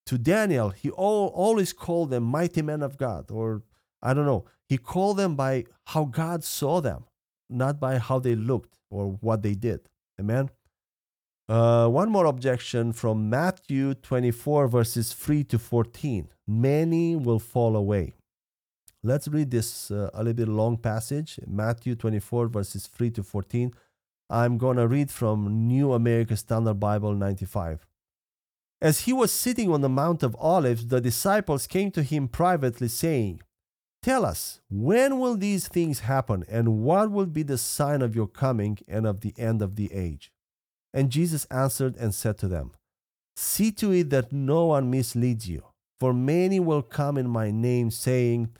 to 0.07 0.19
Daniel, 0.19 0.71
he 0.71 0.91
all, 0.91 1.29
always 1.29 1.73
called 1.73 2.11
them 2.11 2.25
mighty 2.25 2.63
men 2.63 2.83
of 2.83 2.97
God, 2.97 3.31
or 3.31 3.63
I 4.03 4.15
don't 4.15 4.27
know. 4.27 4.45
He 4.69 4.79
called 4.79 5.17
them 5.17 5.37
by 5.37 5.65
how 5.87 6.05
God 6.05 6.45
saw 6.45 6.81
them, 6.81 7.05
not 7.49 7.79
by 7.79 7.99
how 7.99 8.19
they 8.19 8.35
looked 8.35 8.79
or 8.91 9.19
what 9.21 9.43
they 9.43 9.55
did. 9.55 9.81
Amen. 10.19 10.51
Uh, 11.49 11.89
one 11.89 12.11
more 12.11 12.27
objection 12.27 12.93
from 12.93 13.29
Matthew 13.29 13.95
24, 13.95 14.69
verses 14.69 15.13
3 15.13 15.45
to 15.45 15.59
14. 15.59 16.29
Many 16.47 17.17
will 17.17 17.39
fall 17.39 17.77
away. 17.77 18.15
Let's 19.05 19.27
read 19.27 19.51
this 19.51 19.91
uh, 19.91 20.11
a 20.15 20.19
little 20.19 20.33
bit 20.35 20.49
long 20.49 20.77
passage, 20.77 21.41
Matthew 21.45 21.97
24, 21.97 22.47
verses 22.47 22.87
3 22.87 23.11
to 23.11 23.25
14. 23.25 23.73
I'm 24.31 24.59
going 24.59 24.77
to 24.77 24.87
read 24.87 25.11
from 25.11 25.67
New 25.67 25.93
American 25.93 26.37
Standard 26.37 26.75
Bible 26.75 27.13
95. 27.13 27.85
As 28.81 29.01
he 29.01 29.13
was 29.13 29.33
sitting 29.33 29.73
on 29.73 29.81
the 29.81 29.89
Mount 29.89 30.23
of 30.23 30.37
Olives, 30.39 30.87
the 30.87 31.01
disciples 31.01 31.67
came 31.67 31.91
to 31.91 32.05
him 32.05 32.29
privately, 32.29 32.87
saying, 32.87 33.41
Tell 34.05 34.25
us, 34.25 34.61
when 34.71 35.19
will 35.19 35.37
these 35.37 35.67
things 35.67 36.01
happen, 36.01 36.45
and 36.49 36.83
what 36.83 37.11
will 37.11 37.27
be 37.27 37.43
the 37.43 37.59
sign 37.59 38.03
of 38.03 38.15
your 38.15 38.29
coming 38.29 38.79
and 38.87 39.05
of 39.05 39.21
the 39.21 39.35
end 39.37 39.63
of 39.63 39.75
the 39.75 39.93
age? 39.93 40.31
And 40.95 41.11
Jesus 41.11 41.45
answered 41.47 41.97
and 41.97 42.15
said 42.15 42.39
to 42.39 42.47
them, 42.49 42.71
See 43.35 43.73
to 43.73 43.91
it 43.91 44.11
that 44.11 44.33
no 44.33 44.67
one 44.67 44.91
misleads 44.91 45.49
you, 45.49 45.65
for 45.99 46.15
many 46.15 46.61
will 46.61 46.83
come 46.83 47.19
in 47.19 47.29
my 47.29 47.51
name, 47.51 47.91
saying, 47.91 48.51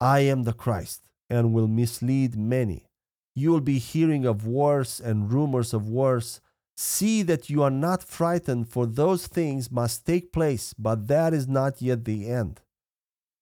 I 0.00 0.20
am 0.20 0.44
the 0.44 0.52
Christ, 0.52 1.02
and 1.28 1.52
will 1.52 1.68
mislead 1.68 2.36
many. 2.36 2.86
You 3.34 3.50
will 3.50 3.60
be 3.60 3.78
hearing 3.78 4.24
of 4.24 4.46
wars 4.46 5.00
and 5.00 5.32
rumors 5.32 5.74
of 5.74 5.88
wars. 5.88 6.40
See 6.76 7.22
that 7.22 7.50
you 7.50 7.62
are 7.62 7.70
not 7.70 8.02
frightened, 8.02 8.68
for 8.68 8.86
those 8.86 9.26
things 9.26 9.70
must 9.70 10.06
take 10.06 10.32
place, 10.32 10.72
but 10.74 11.08
that 11.08 11.34
is 11.34 11.46
not 11.46 11.82
yet 11.82 12.04
the 12.04 12.28
end. 12.28 12.60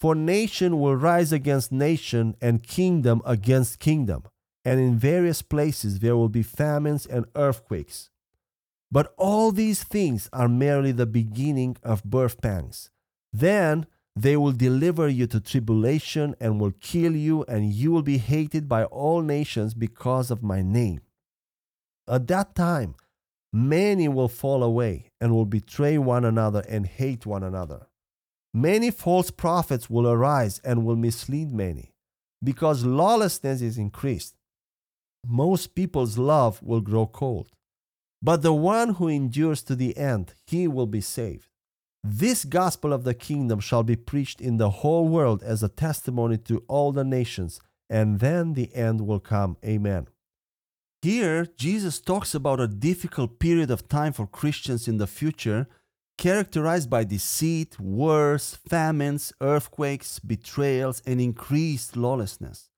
For 0.01 0.15
nation 0.15 0.81
will 0.81 0.97
rise 0.97 1.33
against 1.33 1.73
nation, 1.73 2.37
and 2.41 2.63
kingdom 2.63 3.23
against 3.25 3.79
kingdom, 3.79 4.25
and 4.65 4.81
in 4.81 4.99
various 4.99 5.43
places 5.43 6.01
there 6.01 6.17
will 6.17 6.29
be 6.29 6.43
famines 6.43 7.07
and 7.07 7.27
earthquakes. 7.35 8.11
But 8.91 9.13
all 9.17 9.53
these 9.53 9.83
things 9.85 10.29
are 10.33 10.49
merely 10.49 10.93
the 10.93 11.07
beginning 11.07 11.77
of 11.83 12.05
birth 12.05 12.41
pangs. 12.41 12.91
Then 13.33 13.87
they 14.23 14.37
will 14.37 14.53
deliver 14.53 15.09
you 15.09 15.29
to 15.29 15.41
tribulation 15.41 16.35
and 16.41 16.61
will 16.61 16.73
kill 16.81 17.15
you, 17.15 17.45
and 17.45 17.73
you 17.73 17.93
will 17.93 18.03
be 18.03 18.19
hated 18.19 18.69
by 18.69 18.85
all 18.85 19.23
nations 19.23 19.75
because 19.75 20.31
of 20.31 20.43
my 20.43 20.61
name. 20.61 21.01
At 22.09 22.27
that 22.27 22.57
time, 22.57 22.97
many 23.53 24.09
will 24.09 24.29
fall 24.29 24.65
away 24.65 25.11
and 25.21 25.33
will 25.33 25.45
betray 25.45 25.99
one 25.99 26.25
another 26.25 26.65
and 26.69 26.85
hate 26.85 27.27
one 27.27 27.45
another. 27.45 27.87
Many 28.53 28.91
false 28.91 29.31
prophets 29.31 29.89
will 29.89 30.09
arise 30.09 30.59
and 30.65 30.85
will 30.85 30.97
mislead 30.97 31.53
many. 31.53 31.93
Because 32.43 32.85
lawlessness 32.85 33.61
is 33.61 33.79
increased, 33.79 34.35
most 35.25 35.75
people's 35.75 36.19
love 36.19 36.61
will 36.63 36.81
grow 36.81 37.07
cold. 37.07 37.51
But 38.21 38.43
the 38.43 38.53
one 38.53 38.95
who 38.95 39.07
endures 39.07 39.63
to 39.65 39.77
the 39.77 39.97
end, 39.97 40.35
he 40.47 40.67
will 40.67 40.87
be 40.87 41.01
saved. 41.01 41.48
This 42.05 42.45
gospel 42.45 42.93
of 42.93 43.05
the 43.05 43.15
kingdom 43.15 43.61
shall 43.61 43.83
be 43.83 43.97
preached 43.97 44.41
in 44.41 44.57
the 44.57 44.71
whole 44.71 45.09
world 45.09 45.43
as 45.43 45.63
a 45.63 45.69
testimony 45.69 46.39
to 46.39 46.63
all 46.69 46.93
the 46.93 47.05
nations, 47.05 47.61
and 47.91 48.21
then 48.21 48.55
the 48.55 48.75
end 48.75 49.07
will 49.07 49.21
come. 49.21 49.57
Amen. 49.65 50.07
Here, 51.03 51.47
Jesus 51.57 52.01
talks 52.01 52.35
about 52.35 52.61
a 52.61 52.67
difficult 52.67 53.39
period 53.39 53.71
of 53.71 53.89
time 53.89 54.13
for 54.13 54.27
Christians 54.27 54.89
in 54.89 54.99
the 54.99 55.07
future, 55.07 55.69
characterized 56.17 56.91
by 56.91 57.05
deceit, 57.05 57.79
wars, 57.79 58.59
famines, 58.69 59.33
earthquakes, 59.41 60.19
betrayals, 60.19 61.03
and 61.07 61.21
increased 61.21 61.97
lawlessness. 61.97 62.69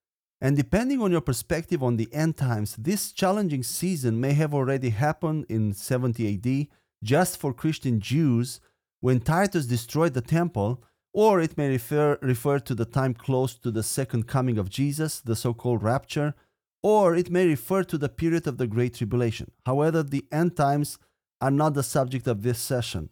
And 0.41 0.57
depending 0.57 1.01
on 1.03 1.13
your 1.13 1.21
perspective 1.21 1.83
on 1.83 1.97
the 1.97 2.13
end 2.13 2.37
times, 2.37 2.77
this 2.77 3.13
challenging 3.13 3.63
season 3.63 4.21
may 4.21 4.33
have 4.33 4.55
already 4.55 4.91
happened 4.91 5.47
in 5.49 5.73
70 5.75 6.35
AD 6.35 6.67
just 7.03 7.39
for 7.39 7.53
Christian 7.53 8.01
Jews 8.01 8.61
when 9.01 9.21
Titus 9.21 9.67
destroyed 9.67 10.15
the 10.15 10.21
temple, 10.21 10.83
or 11.13 11.41
it 11.41 11.59
may 11.59 11.69
refer, 11.69 12.19
refer 12.23 12.59
to 12.61 12.75
the 12.75 12.85
time 12.85 13.15
close 13.15 13.55
to 13.55 13.71
the 13.71 13.83
second 13.83 14.29
coming 14.29 14.59
of 14.59 14.71
Jesus, 14.71 15.21
the 15.21 15.35
so 15.35 15.53
called 15.53 15.83
rapture, 15.83 16.35
or 16.83 17.15
it 17.15 17.31
may 17.31 17.47
refer 17.47 17.83
to 17.85 17.99
the 17.99 18.09
period 18.09 18.47
of 18.47 18.59
the 18.59 18.67
Great 18.67 18.95
Tribulation. 18.95 19.51
However, 19.67 20.03
the 20.03 20.25
end 20.31 20.57
times 20.57 20.99
are 21.41 21.51
not 21.51 21.75
the 21.75 21.83
subject 21.83 22.27
of 22.27 22.43
this 22.43 22.59
session. 22.59 23.11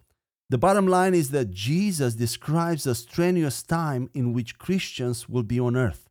The 0.50 0.58
bottom 0.58 0.86
line 0.86 1.14
is 1.14 1.30
that 1.30 1.50
Jesus 1.50 2.14
describes 2.14 2.86
a 2.86 2.94
strenuous 2.94 3.62
time 3.62 4.08
in 4.14 4.32
which 4.32 4.58
Christians 4.58 5.28
will 5.28 5.42
be 5.42 5.60
on 5.60 5.76
earth. 5.76 6.08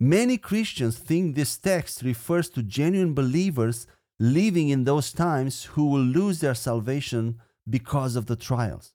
Many 0.00 0.38
Christians 0.38 0.98
think 0.98 1.34
this 1.34 1.56
text 1.56 2.02
refers 2.02 2.48
to 2.50 2.62
genuine 2.62 3.14
believers 3.14 3.86
living 4.18 4.70
in 4.70 4.84
those 4.84 5.12
times 5.12 5.64
who 5.64 5.86
will 5.86 6.00
lose 6.00 6.40
their 6.40 6.54
salvation 6.54 7.38
because 7.68 8.16
of 8.16 8.26
the 8.26 8.36
trials. 8.36 8.92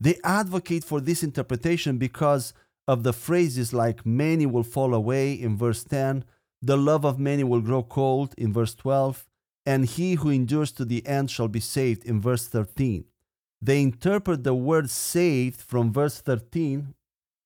They 0.00 0.18
advocate 0.22 0.84
for 0.84 1.00
this 1.00 1.22
interpretation 1.22 1.98
because 1.98 2.52
of 2.88 3.02
the 3.02 3.12
phrases 3.12 3.72
like 3.72 4.06
many 4.06 4.46
will 4.46 4.62
fall 4.62 4.94
away 4.94 5.32
in 5.32 5.56
verse 5.56 5.82
10, 5.84 6.24
the 6.62 6.76
love 6.76 7.04
of 7.04 7.18
many 7.18 7.44
will 7.44 7.60
grow 7.60 7.82
cold 7.82 8.34
in 8.38 8.52
verse 8.52 8.74
12, 8.74 9.26
and 9.64 9.84
he 9.84 10.14
who 10.14 10.30
endures 10.30 10.72
to 10.72 10.84
the 10.84 11.06
end 11.06 11.30
shall 11.30 11.48
be 11.48 11.60
saved 11.60 12.04
in 12.04 12.20
verse 12.20 12.46
13. 12.46 13.04
They 13.60 13.82
interpret 13.82 14.44
the 14.44 14.54
word 14.54 14.90
saved 14.90 15.60
from 15.60 15.92
verse 15.92 16.20
13 16.20 16.94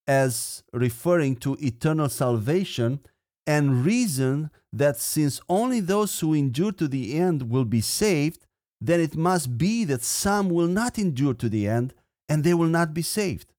as 0.06 0.62
referring 0.72 1.36
to 1.36 1.56
eternal 1.60 2.08
salvation 2.08 3.00
and 3.46 3.84
reason 3.84 4.50
that 4.72 4.98
since 4.98 5.40
only 5.48 5.80
those 5.80 6.18
who 6.20 6.34
endure 6.34 6.72
to 6.72 6.88
the 6.88 7.18
end 7.18 7.50
will 7.50 7.64
be 7.64 7.80
saved, 7.80 8.46
then 8.80 9.00
it 9.00 9.16
must 9.16 9.56
be 9.56 9.84
that 9.84 10.02
some 10.02 10.50
will 10.50 10.66
not 10.66 10.98
endure 10.98 11.34
to 11.34 11.48
the 11.48 11.66
end 11.66 11.94
and 12.30 12.44
they 12.44 12.54
will 12.54 12.68
not 12.68 12.94
be 12.94 13.02
saved. 13.02 13.52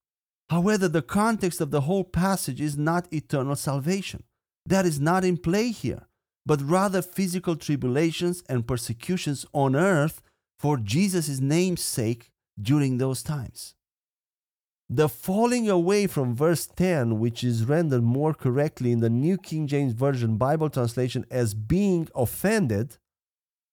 However, 0.50 0.88
the 0.88 1.02
context 1.02 1.60
of 1.60 1.70
the 1.70 1.82
whole 1.82 2.04
passage 2.04 2.60
is 2.60 2.76
not 2.76 3.12
eternal 3.12 3.54
salvation. 3.54 4.24
That 4.66 4.86
is 4.86 4.98
not 4.98 5.24
in 5.24 5.36
play 5.36 5.70
here, 5.70 6.08
but 6.44 6.60
rather 6.62 7.02
physical 7.02 7.54
tribulations 7.54 8.42
and 8.48 8.66
persecutions 8.66 9.46
on 9.52 9.76
earth 9.76 10.20
for 10.58 10.76
Jesus' 10.78 11.40
name's 11.40 11.82
sake 11.82 12.30
during 12.60 12.98
those 12.98 13.22
times. 13.22 13.74
The 14.88 15.08
falling 15.08 15.70
away 15.70 16.06
from 16.06 16.36
verse 16.36 16.66
10, 16.66 17.18
which 17.18 17.42
is 17.42 17.64
rendered 17.64 18.02
more 18.02 18.34
correctly 18.34 18.92
in 18.92 19.00
the 19.00 19.08
New 19.08 19.38
King 19.38 19.66
James 19.66 19.94
Version 19.94 20.36
Bible 20.36 20.68
translation 20.68 21.24
as 21.30 21.54
being 21.54 22.08
offended, 22.14 22.98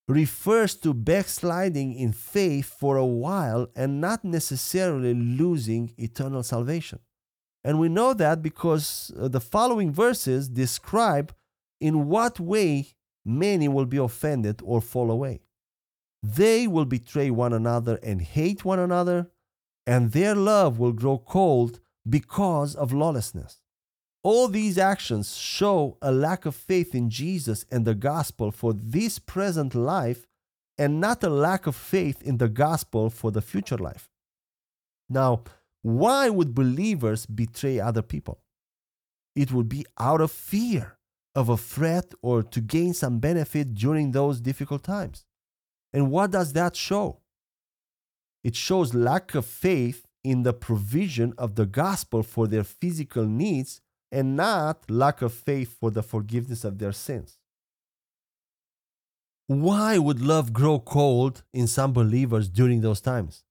refers 0.09 0.75
to 0.75 0.93
backsliding 0.93 1.93
in 1.93 2.11
faith 2.11 2.65
for 2.65 2.97
a 2.97 3.05
while 3.05 3.69
and 3.75 4.01
not 4.01 4.25
necessarily 4.25 5.13
losing 5.13 5.93
eternal 5.97 6.41
salvation. 6.41 6.99
And 7.63 7.79
we 7.79 7.89
know 7.89 8.13
that 8.15 8.41
because 8.41 9.11
uh, 9.19 9.27
the 9.27 9.39
following 9.39 9.91
verses 9.91 10.49
describe 10.49 11.33
in 11.79 12.07
what 12.07 12.39
way 12.39 12.87
many 13.23 13.67
will 13.67 13.85
be 13.85 13.97
offended 13.97 14.61
or 14.63 14.81
fall 14.81 15.11
away. 15.11 15.41
They 16.23 16.67
will 16.67 16.85
betray 16.85 17.29
one 17.29 17.53
another 17.53 17.99
and 18.01 18.21
hate 18.21 18.65
one 18.65 18.79
another, 18.79 19.29
and 19.85 20.11
their 20.11 20.35
love 20.35 20.79
will 20.79 20.91
grow 20.91 21.19
cold 21.19 21.79
because 22.09 22.75
of 22.75 22.91
lawlessness. 22.91 23.61
All 24.21 24.47
these 24.49 24.77
actions 24.77 25.37
show 25.37 25.97
a 26.01 26.11
lack 26.11 26.45
of 26.45 26.55
faith 26.55 26.93
in 26.93 27.09
Jesus 27.09 27.65
and 27.71 27.85
the 27.85 27.95
gospel 27.95 28.51
for 28.51 28.73
this 28.73 29.17
present 29.17 29.73
life 29.73 30.27
and 30.77 30.99
not 30.99 31.23
a 31.23 31.29
lack 31.29 31.67
of 31.67 31.75
faith 31.75 32.21
in 32.21 32.37
the 32.37 32.49
gospel 32.49 33.09
for 33.09 33.31
the 33.31 33.41
future 33.41 33.77
life. 33.77 34.09
Now, 35.09 35.43
why 35.81 36.29
would 36.29 36.53
believers 36.53 37.25
betray 37.25 37.79
other 37.79 38.01
people? 38.01 38.39
It 39.35 39.51
would 39.53 39.69
be 39.69 39.85
out 39.97 40.19
of 40.19 40.31
fear 40.31 40.97
of 41.33 41.47
a 41.47 41.57
threat 41.57 42.13
or 42.21 42.43
to 42.43 42.59
gain 42.59 42.93
some 42.93 43.19
benefit 43.19 43.73
during 43.73 44.11
those 44.11 44.41
difficult 44.41 44.83
times. 44.83 45.25
And 45.93 46.11
what 46.11 46.31
does 46.31 46.53
that 46.53 46.75
show? 46.75 47.19
It 48.43 48.55
shows 48.55 48.93
lack 48.93 49.35
of 49.35 49.45
faith 49.45 50.05
in 50.23 50.43
the 50.43 50.53
provision 50.53 51.33
of 51.37 51.55
the 51.55 51.65
gospel 51.65 52.23
for 52.23 52.47
their 52.47 52.63
physical 52.63 53.25
needs 53.25 53.81
and 54.11 54.35
not 54.35 54.89
lack 54.89 55.21
of 55.21 55.33
faith 55.33 55.77
for 55.79 55.91
the 55.91 56.03
forgiveness 56.03 56.63
of 56.63 56.79
their 56.79 56.91
sins. 56.91 57.37
Why 59.47 59.97
would 59.97 60.21
love 60.21 60.53
grow 60.53 60.79
cold 60.79 61.43
in 61.53 61.67
some 61.67 61.91
believers 61.91 62.49
during 62.49 62.81
those 62.81 63.01
times? 63.01 63.43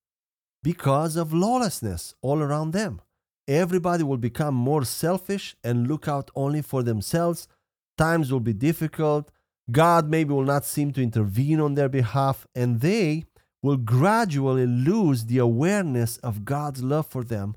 Because 0.63 1.17
of 1.17 1.33
lawlessness 1.33 2.15
all 2.23 2.41
around 2.41 2.71
them. 2.71 3.01
Everybody 3.49 4.05
will 4.05 4.19
become 4.19 4.55
more 4.55 4.85
selfish 4.85 5.57
and 5.65 5.89
look 5.89 6.07
out 6.07 6.31
only 6.37 6.63
for 6.63 6.83
themselves. 6.83 7.49
Times 7.97 8.31
will 8.31 8.41
be 8.41 8.53
difficult. 8.53 9.31
God 9.71 10.09
maybe 10.09 10.33
will 10.33 10.45
not 10.45 10.65
seem 10.65 10.93
to 10.93 11.03
intervene 11.03 11.61
on 11.61 11.75
their 11.75 11.89
behalf, 11.89 12.47
and 12.55 12.81
they 12.81 13.25
will 13.63 13.77
gradually 13.77 14.67
lose 14.67 15.25
the 15.25 15.39
awareness 15.39 16.17
of 16.19 16.45
God's 16.45 16.83
love 16.83 17.07
for 17.07 17.25
them 17.25 17.57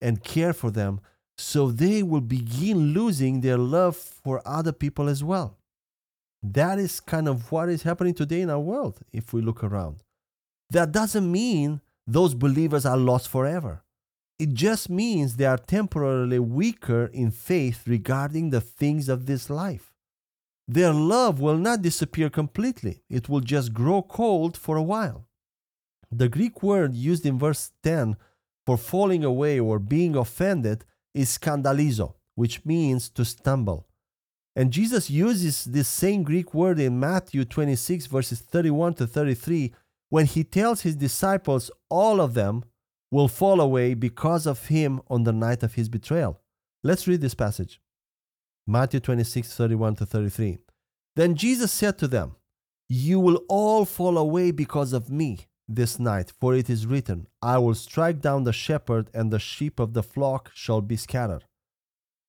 and 0.00 0.22
care 0.22 0.52
for 0.52 0.70
them 0.70 1.00
so 1.40 1.70
they 1.70 2.02
will 2.02 2.20
begin 2.20 2.92
losing 2.92 3.40
their 3.40 3.58
love 3.58 3.96
for 3.96 4.42
other 4.44 4.72
people 4.72 5.08
as 5.08 5.24
well. 5.24 5.58
That 6.42 6.78
is 6.78 7.00
kind 7.00 7.28
of 7.28 7.50
what 7.52 7.68
is 7.68 7.82
happening 7.82 8.14
today 8.14 8.40
in 8.40 8.50
our 8.50 8.60
world 8.60 9.00
if 9.12 9.32
we 9.32 9.42
look 9.42 9.62
around. 9.62 10.02
That 10.70 10.92
doesn't 10.92 11.30
mean 11.30 11.80
those 12.06 12.34
believers 12.34 12.86
are 12.86 12.96
lost 12.96 13.28
forever. 13.28 13.82
It 14.38 14.54
just 14.54 14.88
means 14.88 15.36
they 15.36 15.44
are 15.44 15.58
temporarily 15.58 16.38
weaker 16.38 17.06
in 17.12 17.30
faith 17.30 17.86
regarding 17.86 18.50
the 18.50 18.60
things 18.60 19.08
of 19.08 19.26
this 19.26 19.50
life. 19.50 19.92
Their 20.66 20.92
love 20.92 21.40
will 21.40 21.58
not 21.58 21.82
disappear 21.82 22.30
completely, 22.30 23.02
it 23.10 23.28
will 23.28 23.40
just 23.40 23.74
grow 23.74 24.02
cold 24.02 24.56
for 24.56 24.76
a 24.76 24.82
while. 24.82 25.26
The 26.10 26.28
Greek 26.28 26.62
word 26.62 26.94
used 26.94 27.26
in 27.26 27.38
verse 27.38 27.72
10 27.82 28.16
for 28.64 28.76
falling 28.78 29.24
away 29.24 29.58
or 29.60 29.78
being 29.78 30.16
offended 30.16 30.84
is 31.14 31.36
scandalizo, 31.36 32.14
which 32.34 32.64
means 32.64 33.08
to 33.10 33.24
stumble. 33.24 33.86
And 34.56 34.72
Jesus 34.72 35.10
uses 35.10 35.64
this 35.64 35.88
same 35.88 36.22
Greek 36.22 36.52
word 36.52 36.78
in 36.80 36.98
Matthew 36.98 37.44
26, 37.44 38.06
verses 38.06 38.40
31 38.40 38.94
to 38.94 39.06
33, 39.06 39.72
when 40.08 40.26
he 40.26 40.42
tells 40.42 40.82
his 40.82 40.96
disciples 40.96 41.70
all 41.88 42.20
of 42.20 42.34
them 42.34 42.64
will 43.10 43.28
fall 43.28 43.60
away 43.60 43.94
because 43.94 44.46
of 44.46 44.66
him 44.66 45.00
on 45.08 45.24
the 45.24 45.32
night 45.32 45.62
of 45.62 45.74
his 45.74 45.88
betrayal. 45.88 46.40
Let's 46.82 47.06
read 47.06 47.20
this 47.20 47.34
passage 47.34 47.80
Matthew 48.66 49.00
26, 49.00 49.54
31 49.54 49.96
to 49.96 50.06
33. 50.06 50.58
Then 51.16 51.34
Jesus 51.34 51.72
said 51.72 51.98
to 51.98 52.08
them, 52.08 52.36
You 52.88 53.20
will 53.20 53.42
all 53.48 53.84
fall 53.84 54.16
away 54.16 54.50
because 54.50 54.92
of 54.92 55.10
me 55.10 55.46
this 55.74 55.98
night, 55.98 56.32
for 56.40 56.54
it 56.54 56.68
is 56.68 56.86
written, 56.86 57.26
I 57.40 57.58
will 57.58 57.74
strike 57.74 58.20
down 58.20 58.44
the 58.44 58.52
shepherd, 58.52 59.08
and 59.14 59.30
the 59.30 59.38
sheep 59.38 59.80
of 59.80 59.94
the 59.94 60.02
flock 60.02 60.50
shall 60.54 60.80
be 60.80 60.96
scattered. 60.96 61.44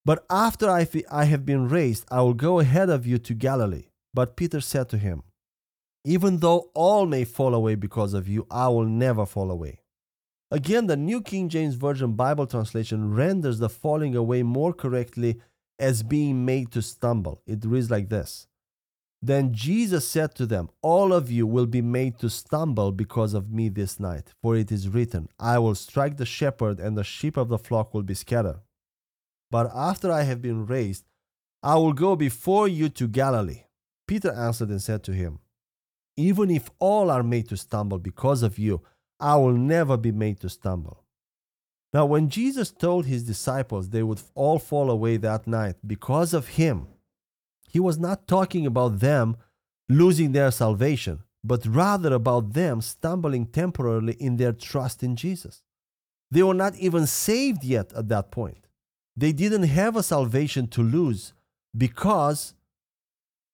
But 0.04 0.26
after 0.30 0.70
I 0.70 1.24
have 1.26 1.46
been 1.46 1.70
raised, 1.70 2.06
I 2.10 2.22
will 2.22 2.34
go 2.34 2.60
ahead 2.60 2.90
of 2.90 3.06
you 3.06 3.18
to 3.20 3.34
Galilee. 3.34 3.86
But 4.14 4.36
Peter 4.36 4.62
said 4.62 4.90
to 4.90 4.98
him, 4.98 5.24
Even 6.04 6.38
though 6.38 6.72
all 6.74 7.06
may 7.06 7.24
fall 7.24 7.54
away 7.54 7.76
because 7.76 8.14
of 8.14 8.28
you, 8.28 8.48
I 8.50 8.68
will 8.70 8.86
never 8.86 9.26
fall 9.26 9.52
away. 9.52 9.82
Again, 10.50 10.88
the 10.88 10.98
New 10.98 11.22
King 11.22 11.48
James 11.48 11.76
Version 11.76 12.14
Bible 12.14 12.46
translation 12.46 13.14
renders 13.14 13.60
the 13.60 13.70
falling 13.70 14.16
away 14.16 14.44
more 14.44 14.74
correctly 14.74 15.40
as 15.80 16.04
being 16.04 16.44
made 16.46 16.72
to 16.72 16.82
stumble. 16.82 17.42
It 17.48 17.64
reads 17.64 17.90
like 17.90 18.10
this 18.10 18.48
then 19.22 19.54
Jesus 19.54 20.08
said 20.08 20.34
to 20.36 20.48
them, 20.48 20.70
All 20.82 21.14
of 21.14 21.30
you 21.30 21.46
will 21.46 21.68
be 21.68 21.82
made 21.82 22.18
to 22.20 22.30
stumble 22.30 22.92
because 22.92 23.36
of 23.36 23.52
me 23.52 23.70
this 23.70 24.00
night, 24.00 24.34
for 24.42 24.56
it 24.56 24.72
is 24.72 24.90
written, 24.90 25.30
I 25.40 25.60
will 25.60 25.76
strike 25.76 26.18
the 26.18 26.26
shepherd, 26.26 26.80
and 26.80 26.98
the 26.98 27.04
sheep 27.04 27.38
of 27.38 27.48
the 27.48 27.60
flock 27.60 27.94
will 27.94 28.02
be 28.02 28.16
scattered. 28.16 28.62
But 29.52 29.70
after 29.76 30.12
I 30.12 30.24
have 30.24 30.42
been 30.42 30.66
raised, 30.66 31.06
I 31.62 31.76
will 31.76 31.94
go 31.94 32.16
before 32.16 32.68
you 32.68 32.90
to 32.90 33.08
Galilee. 33.08 33.66
Peter 34.08 34.32
answered 34.32 34.70
and 34.70 34.82
said 34.82 35.04
to 35.04 35.14
him, 35.14 35.40
Even 36.18 36.50
if 36.50 36.72
all 36.80 37.12
are 37.12 37.24
made 37.24 37.48
to 37.50 37.58
stumble 37.58 38.00
because 38.00 38.42
of 38.42 38.58
you, 38.58 38.82
I 39.20 39.36
will 39.36 39.54
never 39.54 39.98
be 39.98 40.12
made 40.12 40.40
to 40.40 40.50
stumble. 40.50 41.04
Now, 41.94 42.06
when 42.06 42.30
Jesus 42.30 42.72
told 42.72 43.06
his 43.06 43.24
disciples 43.24 43.90
they 43.90 44.02
would 44.02 44.22
all 44.34 44.58
fall 44.58 44.90
away 44.90 45.18
that 45.18 45.46
night 45.46 45.76
because 45.86 46.34
of 46.34 46.48
him, 46.48 46.88
he 47.72 47.80
was 47.80 47.98
not 47.98 48.28
talking 48.28 48.66
about 48.66 49.00
them 49.00 49.38
losing 49.88 50.34
their 50.34 50.52
salvation, 50.52 51.24
but 51.44 51.66
rather 51.66 52.14
about 52.14 52.54
them 52.54 52.82
stumbling 52.82 53.46
temporarily 53.46 54.14
in 54.14 54.36
their 54.36 54.52
trust 54.52 55.04
in 55.04 55.16
Jesus. 55.16 55.64
They 56.30 56.44
were 56.44 56.54
not 56.54 56.76
even 56.76 57.08
saved 57.08 57.64
yet 57.64 57.94
at 57.94 58.10
that 58.10 58.30
point. 58.30 58.68
They 59.16 59.32
didn't 59.32 59.64
have 59.64 59.96
a 59.96 60.04
salvation 60.04 60.68
to 60.68 60.82
lose 60.82 61.34
because 61.78 62.54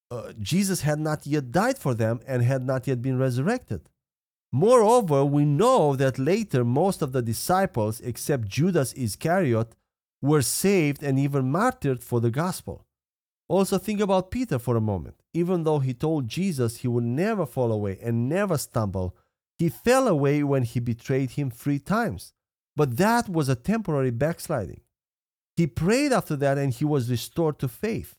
uh, 0.10 0.34
Jesus 0.40 0.82
had 0.82 1.00
not 1.00 1.28
yet 1.28 1.52
died 1.52 1.78
for 1.78 1.94
them 1.94 2.20
and 2.28 2.42
had 2.42 2.66
not 2.66 2.88
yet 2.88 3.02
been 3.02 3.20
resurrected. 3.20 3.82
Moreover, 4.52 5.26
we 5.26 5.46
know 5.46 5.96
that 5.96 6.18
later 6.18 6.64
most 6.64 7.04
of 7.04 7.12
the 7.12 7.22
disciples, 7.22 8.02
except 8.02 8.48
Judas 8.48 8.94
Iscariot, 8.94 9.76
were 10.22 10.42
saved 10.42 11.04
and 11.04 11.20
even 11.20 11.52
martyred 11.52 12.04
for 12.04 12.20
the 12.20 12.32
gospel. 12.32 12.87
Also, 13.50 13.78
think 13.78 14.02
about 14.02 14.32
Peter 14.32 14.60
for 14.60 14.76
a 14.76 14.82
moment. 14.82 15.16
Even 15.34 15.64
though 15.64 15.80
he 15.80 15.94
told 15.94 16.28
Jesus 16.28 16.78
he 16.78 16.88
would 16.88 17.04
never 17.04 17.46
fall 17.46 17.72
away 17.72 17.98
and 18.02 18.28
never 18.28 18.58
stumble, 18.58 19.16
He 19.58 19.70
fell 19.70 20.08
away 20.08 20.44
when 20.44 20.64
he 20.64 20.80
betrayed 20.80 21.32
him 21.32 21.50
three 21.50 21.80
times, 21.80 22.34
but 22.76 22.98
that 22.98 23.28
was 23.28 23.50
a 23.50 23.56
temporary 23.56 24.12
backsliding. 24.12 24.82
He 25.56 25.66
prayed 25.66 26.14
after 26.14 26.36
that 26.36 26.60
and 26.60 26.72
he 26.72 26.86
was 26.86 27.10
restored 27.10 27.58
to 27.60 27.68
faith. 27.68 28.16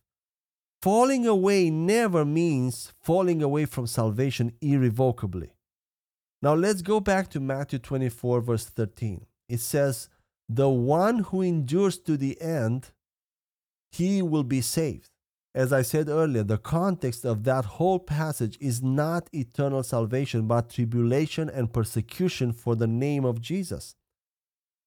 Falling 0.82 1.26
away 1.26 1.70
never 1.70 2.24
means 2.24 2.92
falling 3.00 3.42
away 3.42 3.66
from 3.66 3.86
salvation 3.86 4.52
irrevocably. 4.60 5.52
Now 6.42 6.54
let's 6.54 6.82
go 6.82 7.00
back 7.00 7.30
to 7.30 7.40
Matthew 7.40 7.78
24, 7.78 8.40
verse 8.40 8.64
13. 8.64 9.26
It 9.48 9.60
says, 9.60 10.08
The 10.48 10.68
one 10.68 11.20
who 11.20 11.42
endures 11.42 11.98
to 11.98 12.16
the 12.16 12.40
end, 12.40 12.90
he 13.90 14.22
will 14.22 14.44
be 14.44 14.60
saved. 14.60 15.10
As 15.54 15.72
I 15.72 15.82
said 15.82 16.08
earlier, 16.08 16.42
the 16.42 16.58
context 16.58 17.24
of 17.24 17.44
that 17.44 17.64
whole 17.64 17.98
passage 17.98 18.58
is 18.61 18.82
not 18.82 19.28
eternal 19.32 19.82
salvation, 19.82 20.46
but 20.46 20.70
tribulation 20.70 21.48
and 21.48 21.72
persecution 21.72 22.52
for 22.52 22.76
the 22.76 22.87
name 22.87 23.24
of 23.24 23.40
Jesus. 23.40 23.96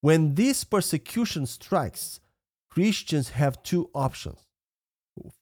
When 0.00 0.34
this 0.34 0.64
persecution 0.64 1.46
strikes, 1.46 2.20
Christians 2.70 3.30
have 3.30 3.62
two 3.62 3.90
options. 3.94 4.46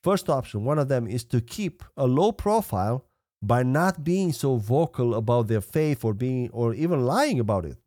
First 0.02 0.28
option, 0.28 0.64
one 0.64 0.78
of 0.78 0.88
them 0.88 1.06
is 1.06 1.24
to 1.24 1.40
keep 1.40 1.84
a 1.96 2.06
low 2.06 2.32
profile 2.32 3.04
by 3.42 3.62
not 3.62 4.04
being 4.04 4.32
so 4.32 4.56
vocal 4.56 5.14
about 5.14 5.48
their 5.48 5.60
faith 5.60 6.04
or 6.04 6.12
being 6.12 6.50
or 6.50 6.74
even 6.74 7.06
lying 7.06 7.38
about 7.38 7.64
it. 7.64 7.78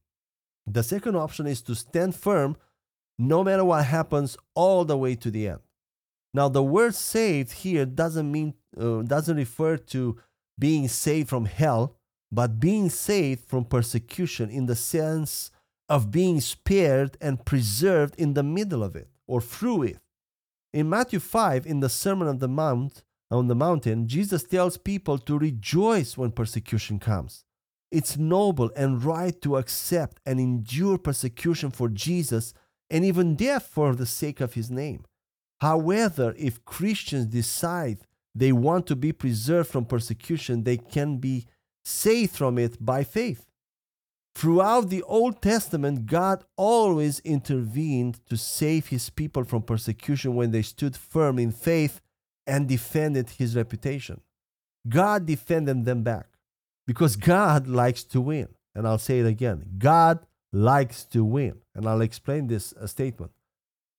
The 0.66 0.84
second 0.84 1.16
option 1.16 1.46
is 1.46 1.62
to 1.64 1.76
stand 1.76 2.16
firm 2.16 2.56
no 3.20 3.44
matter 3.44 3.66
what 3.66 3.86
happens 3.86 4.38
all 4.56 4.86
the 4.86 4.98
way 4.98 5.16
to 5.16 5.30
the 5.30 5.50
end. 5.50 5.60
Now 6.34 6.50
the 6.50 6.64
word 6.64 6.96
saved 6.96 7.52
here 7.52 7.86
doesn't 7.86 8.32
mean 8.32 8.56
uh, 8.80 9.04
doesn't 9.04 9.38
refer 9.38 9.78
to 9.78 10.18
being 10.58 10.88
saved 10.88 11.30
from 11.30 11.46
hell, 11.46 11.96
but 12.32 12.60
being 12.60 12.90
saved 12.90 13.48
from 13.48 13.66
persecution 13.66 14.50
in 14.50 14.66
the 14.66 14.76
sense 14.76 15.52
of 15.90 16.12
being 16.12 16.40
spared 16.42 17.18
and 17.22 17.46
preserved 17.46 18.16
in 18.18 18.34
the 18.34 18.44
middle 18.44 18.84
of 18.84 18.96
it 18.96 19.10
or 19.28 19.42
through 19.42 19.84
it. 19.84 19.98
In 20.74 20.90
Matthew 20.90 21.20
5, 21.20 21.68
in 21.68 21.82
the 21.82 21.90
Sermon 21.90 22.28
on 22.28 22.40
the 22.40 22.48
Mount, 22.48 23.04
on 23.30 23.48
the 23.48 23.56
mountain, 23.56 24.08
Jesus 24.08 24.44
tells 24.44 24.78
people 24.78 25.18
to 25.20 25.38
rejoice 25.38 26.18
when 26.18 26.32
persecution 26.32 27.00
comes. 27.00 27.46
It's 27.92 28.18
noble 28.18 28.72
and 28.76 29.04
right 29.04 29.40
to 29.42 29.58
accept 29.58 30.20
and 30.26 30.40
endure 30.40 30.98
persecution 30.98 31.70
for 31.70 31.90
Jesus 31.90 32.54
and 32.90 33.06
even 33.06 33.36
death 33.36 33.68
for 33.72 33.96
the 33.96 34.06
sake 34.06 34.42
of 34.42 34.56
his 34.56 34.72
name. 34.72 35.06
However, 35.64 36.36
if 36.38 36.66
Christians 36.66 37.28
decide 37.28 38.00
they 38.36 38.52
want 38.52 38.86
to 38.88 38.98
be 38.98 39.14
preserved 39.14 39.70
from 39.70 39.86
persecution, 39.86 40.66
they 40.66 40.76
can 40.76 41.20
be 41.20 41.46
saved 41.86 42.36
from 42.36 42.58
it 42.58 42.84
by 42.84 43.06
faith. 43.06 43.46
Throughout 44.36 44.90
the 44.90 45.04
Old 45.04 45.42
Testament, 45.42 46.06
God 46.06 46.44
always 46.58 47.20
intervened 47.20 48.20
to 48.26 48.36
save 48.36 48.88
his 48.88 49.10
people 49.10 49.46
from 49.46 49.62
persecution 49.62 50.36
when 50.36 50.52
they 50.52 50.64
stood 50.64 50.98
firm 50.98 51.40
in 51.40 51.54
faith 51.54 52.02
and 52.46 52.68
defended 52.68 53.30
his 53.30 53.56
reputation. 53.56 54.20
God 54.90 55.26
defended 55.26 55.86
them 55.86 56.04
back 56.04 56.28
because 56.86 57.16
God 57.16 57.68
likes 57.68 58.04
to 58.06 58.20
win. 58.20 58.50
And 58.76 58.86
I'll 58.86 58.98
say 58.98 59.20
it 59.20 59.28
again 59.28 59.64
God 59.78 60.26
likes 60.52 61.06
to 61.06 61.24
win. 61.24 61.62
And 61.74 61.88
I'll 61.88 62.02
explain 62.02 62.48
this 62.48 62.74
uh, 62.74 62.86
statement. 62.86 63.32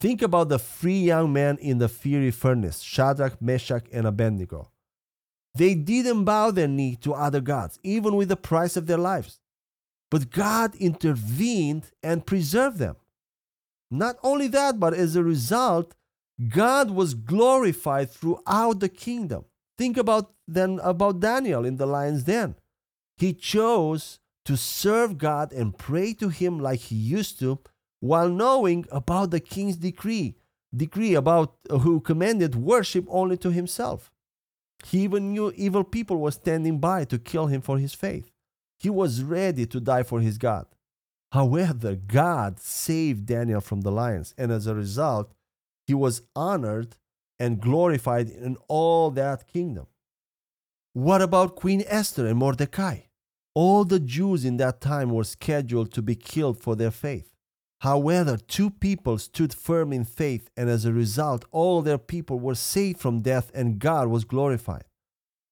Think 0.00 0.22
about 0.22 0.48
the 0.48 0.58
three 0.58 1.00
young 1.00 1.32
men 1.32 1.56
in 1.58 1.78
the 1.78 1.88
fiery 1.88 2.30
furnace 2.30 2.80
Shadrach, 2.80 3.40
Meshach, 3.40 3.86
and 3.92 4.06
Abednego. 4.06 4.70
They 5.54 5.74
didn't 5.74 6.24
bow 6.24 6.50
their 6.50 6.68
knee 6.68 6.96
to 6.96 7.14
other 7.14 7.40
gods, 7.40 7.78
even 7.82 8.16
with 8.16 8.28
the 8.28 8.36
price 8.36 8.76
of 8.76 8.86
their 8.86 8.98
lives. 8.98 9.38
But 10.10 10.30
God 10.30 10.74
intervened 10.76 11.90
and 12.02 12.26
preserved 12.26 12.78
them. 12.78 12.96
Not 13.90 14.16
only 14.22 14.48
that, 14.48 14.80
but 14.80 14.94
as 14.94 15.14
a 15.14 15.22
result, 15.22 15.94
God 16.48 16.90
was 16.90 17.14
glorified 17.14 18.10
throughout 18.10 18.80
the 18.80 18.88
kingdom. 18.88 19.44
Think 19.78 19.96
about 19.96 20.32
then 20.46 20.80
about 20.82 21.20
Daniel 21.20 21.64
in 21.64 21.76
the 21.76 21.86
lion's 21.86 22.24
den. 22.24 22.56
He 23.16 23.32
chose 23.32 24.18
to 24.44 24.56
serve 24.56 25.16
God 25.16 25.52
and 25.52 25.78
pray 25.78 26.12
to 26.14 26.28
him 26.28 26.58
like 26.58 26.80
he 26.80 26.96
used 26.96 27.38
to 27.38 27.60
while 28.04 28.28
knowing 28.28 28.84
about 28.90 29.30
the 29.30 29.40
king's 29.40 29.78
decree, 29.78 30.36
decree 30.76 31.14
about 31.14 31.56
uh, 31.70 31.78
who 31.78 32.00
commanded 32.00 32.54
worship 32.54 33.06
only 33.08 33.34
to 33.34 33.50
himself. 33.50 34.12
He 34.84 35.00
even 35.04 35.32
knew 35.32 35.54
evil 35.56 35.84
people 35.84 36.18
were 36.18 36.30
standing 36.30 36.80
by 36.80 37.06
to 37.06 37.18
kill 37.18 37.46
him 37.46 37.62
for 37.62 37.78
his 37.78 37.94
faith. 37.94 38.30
He 38.78 38.90
was 38.90 39.22
ready 39.22 39.64
to 39.64 39.80
die 39.80 40.02
for 40.02 40.20
his 40.20 40.36
God. 40.36 40.66
However, 41.32 41.94
God 41.94 42.60
saved 42.60 43.24
Daniel 43.24 43.62
from 43.62 43.80
the 43.80 43.90
lions, 43.90 44.34
and 44.36 44.52
as 44.52 44.66
a 44.66 44.74
result, 44.74 45.32
he 45.86 45.94
was 45.94 46.20
honored 46.36 46.96
and 47.38 47.58
glorified 47.58 48.28
in 48.28 48.58
all 48.68 49.10
that 49.12 49.48
kingdom. 49.48 49.86
What 50.92 51.22
about 51.22 51.56
Queen 51.56 51.82
Esther 51.86 52.26
and 52.26 52.38
Mordecai? 52.38 52.98
All 53.54 53.86
the 53.86 53.98
Jews 53.98 54.44
in 54.44 54.58
that 54.58 54.82
time 54.82 55.08
were 55.08 55.24
scheduled 55.24 55.90
to 55.94 56.02
be 56.02 56.16
killed 56.16 56.60
for 56.60 56.76
their 56.76 56.90
faith. 56.90 57.33
However, 57.84 58.38
two 58.38 58.70
people 58.70 59.18
stood 59.18 59.52
firm 59.52 59.92
in 59.92 60.04
faith, 60.04 60.48
and 60.56 60.70
as 60.70 60.86
a 60.86 60.92
result, 60.94 61.44
all 61.50 61.82
their 61.82 61.98
people 61.98 62.40
were 62.40 62.54
saved 62.54 62.98
from 62.98 63.20
death 63.20 63.50
and 63.52 63.78
God 63.78 64.08
was 64.08 64.24
glorified. 64.24 64.84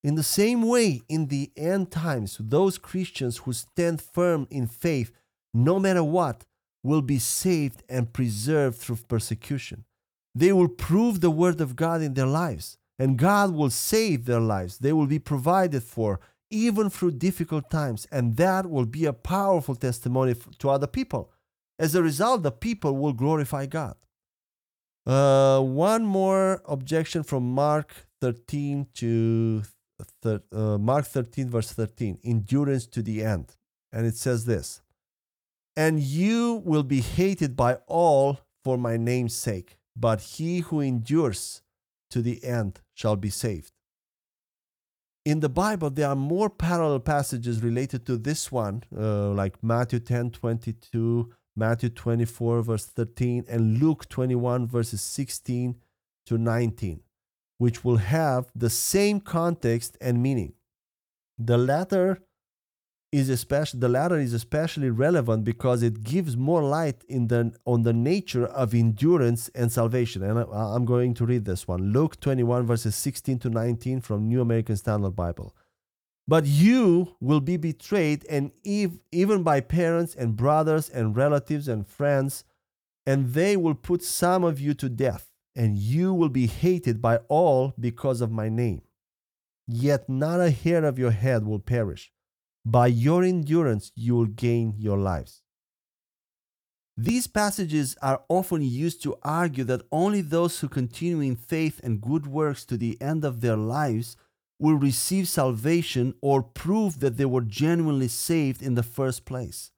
In 0.03 0.15
the 0.15 0.23
same 0.23 0.63
way, 0.63 1.03
in 1.11 1.27
the 1.27 1.53
end 1.59 1.91
times, 1.91 2.39
those 2.41 2.79
Christians 2.79 3.37
who 3.37 3.53
stand 3.53 4.01
firm 4.01 4.47
in 4.51 4.67
faith, 4.67 5.13
no 5.53 5.79
matter 5.79 6.03
what, 6.03 6.47
will 6.83 7.03
be 7.03 7.19
saved 7.19 7.83
and 7.87 8.15
preserved 8.15 8.79
through 8.79 8.97
persecution. 9.09 9.85
They 10.35 10.55
will 10.55 10.69
prove 10.69 11.21
the 11.21 11.31
word 11.31 11.61
of 11.61 11.77
God 11.77 12.01
in 12.01 12.15
their 12.15 12.25
lives, 12.25 12.79
and 12.99 13.19
God 13.19 13.55
will 13.55 13.69
save 13.69 14.25
their 14.25 14.41
lives. 14.41 14.79
They 14.79 14.95
will 14.95 15.07
be 15.07 15.19
provided 15.19 15.83
for 15.83 16.19
even 16.49 16.89
through 16.89 17.11
difficult 17.11 17.69
times, 17.69 18.07
and 18.11 18.39
that 18.39 18.71
will 18.71 18.87
be 18.87 19.05
a 19.05 19.13
powerful 19.13 19.75
testimony 19.75 20.35
to 20.61 20.71
other 20.71 20.87
people. 20.87 21.31
As 21.79 21.95
a 21.95 22.03
result, 22.03 22.43
the 22.43 22.53
people 22.53 22.97
will 22.97 23.13
glorify 23.13 23.67
God. 23.67 23.97
Uh, 25.05 25.61
one 25.61 26.05
more 26.05 26.63
objection 26.67 27.23
from 27.23 27.53
Mark 27.53 28.07
13 28.21 28.87
to 28.95 29.63
thir- 30.23 30.43
uh, 30.53 30.79
Mark 30.79 31.07
13, 31.07 31.49
verse 31.49 31.73
13 31.73 32.19
endurance 32.25 32.87
to 32.87 33.03
the 33.03 33.25
end. 33.25 33.57
And 33.93 34.07
it 34.07 34.17
says 34.17 34.45
this 34.45 34.83
And 35.77 36.01
you 36.01 36.63
will 36.65 36.85
be 36.85 37.01
hated 37.01 37.57
by 37.57 37.79
all 37.87 38.41
for 38.63 38.79
my 38.79 38.97
name's 38.97 39.35
sake, 39.35 39.79
but 39.97 40.21
he 40.21 40.61
who 40.61 40.81
endures 40.81 41.63
to 42.11 42.23
the 42.23 42.45
end 42.45 42.81
shall 42.95 43.17
be 43.17 43.31
saved. 43.31 43.73
In 45.25 45.41
the 45.41 45.49
Bible, 45.49 45.91
there 45.91 46.09
are 46.09 46.17
more 46.17 46.51
parallel 46.51 47.01
passages 47.01 47.63
related 47.63 48.05
to 48.07 48.17
this 48.17 48.51
one, 48.51 48.83
uh, 48.97 49.31
like 49.31 49.63
Matthew 49.63 50.01
10 50.01 50.31
22 50.31 51.33
Matthew 51.55 51.91
24, 51.91 52.63
verse 52.63 52.87
13, 52.87 53.45
and 53.49 53.79
Luke 53.79 54.09
21, 54.09 54.67
verses 54.67 55.01
16 55.03 55.77
to 56.27 56.39
19, 56.39 57.01
which 57.59 57.85
will 57.85 57.99
have 57.99 58.51
the 58.55 58.71
same 58.71 59.21
context 59.21 59.97
and 60.01 60.23
meaning. 60.23 60.55
The 61.39 61.59
latter 61.59 62.21
is 63.13 63.29
especially 63.29 63.79
the 63.81 63.91
latter 63.91 64.19
is 64.19 64.33
especially 64.33 64.89
relevant 64.89 65.45
because 65.45 65.83
it 65.83 66.03
gives 66.03 66.35
more 66.35 66.63
light 66.63 67.05
in 67.09 67.29
the, 67.29 67.53
on 67.67 67.83
the 67.83 67.93
nature 67.93 68.47
of 68.47 68.73
endurance 68.75 69.51
and 69.55 69.71
salvation. 69.71 70.23
And 70.23 70.39
I, 70.39 70.45
I'm 70.75 70.87
going 70.87 71.13
to 71.15 71.27
read 71.27 71.45
this 71.45 71.69
one. 71.69 71.93
Luke 71.93 72.19
21 72.21 72.67
verses 72.67 72.97
16 72.97 73.39
to 73.41 73.51
19 73.51 74.01
from 74.01 74.29
New 74.29 74.41
American 74.41 74.77
Standard 74.77 75.15
Bible. 75.15 75.55
But 76.29 76.47
you 76.47 77.17
will 77.21 77.41
be 77.41 77.57
betrayed, 77.57 78.25
and 78.31 78.53
even 78.65 79.43
by 79.43 79.61
parents 79.61 80.15
and 80.15 80.37
brothers 80.37 80.89
and 80.89 81.17
relatives 81.17 81.69
and 81.69 81.87
friends, 81.87 82.45
and 83.05 83.35
they 83.35 83.57
will 83.57 83.75
put 83.75 84.03
some 84.03 84.45
of 84.45 84.61
you 84.61 84.75
to 84.75 84.89
death, 84.89 85.33
and 85.57 85.77
you 85.77 86.15
will 86.15 86.29
be 86.29 86.47
hated 86.47 87.03
by 87.03 87.17
all 87.29 87.75
because 87.79 88.21
of 88.21 88.31
my 88.31 88.49
name. 88.49 88.83
Yet 89.67 90.09
not 90.09 90.41
a 90.41 90.51
hair 90.51 90.85
of 90.85 90.99
your 90.99 91.11
head 91.11 91.45
will 91.45 91.59
perish. 91.59 92.13
By 92.65 92.87
your 92.87 93.25
endurance, 93.25 93.91
you 93.97 94.15
will 94.15 94.27
gain 94.27 94.75
your 94.79 94.99
lives. 94.99 95.43
These 96.97 97.27
passages 97.27 97.97
are 98.01 98.23
often 98.29 98.63
used 98.63 99.03
to 99.03 99.17
argue 99.23 99.65
that 99.65 99.83
only 99.91 100.21
those 100.21 100.61
who 100.61 100.69
continue 100.69 101.21
in 101.21 101.37
faith 101.37 101.81
and 101.83 102.01
good 102.01 102.27
works 102.27 102.65
to 102.67 102.77
the 102.77 103.01
end 103.01 103.25
of 103.25 103.41
their 103.41 103.57
lives 103.57 104.17
will 104.63 104.77
receive 104.77 105.27
salvation 105.27 106.15
or 106.21 106.41
prove 106.41 107.01
that 107.01 107.17
they 107.17 107.25
were 107.25 107.41
genuinely 107.41 108.07
saved 108.07 108.63
in 108.63 108.77
the 108.77 108.83
first 108.85 109.25
place. 109.25 109.73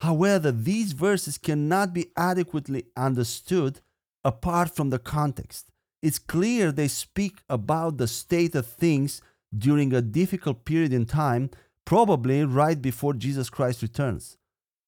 However, 0.00 0.52
these 0.52 0.92
verses 0.92 1.36
cannot 1.38 1.92
be 1.92 2.12
adequately 2.16 2.84
understood 2.96 3.80
apart 4.24 4.70
from 4.70 4.90
the 4.90 5.00
context. 5.00 5.72
It's 6.02 6.20
clear 6.20 6.70
they 6.70 6.86
speak 6.86 7.38
about 7.48 7.98
the 7.98 8.06
state 8.06 8.54
of 8.54 8.64
things 8.64 9.20
during 9.56 9.92
a 9.92 10.00
difficult 10.00 10.64
period 10.64 10.92
in 10.92 11.06
time, 11.06 11.50
probably 11.84 12.44
right 12.44 12.80
before 12.80 13.14
Jesus 13.14 13.50
Christ 13.50 13.82
returns. 13.82 14.36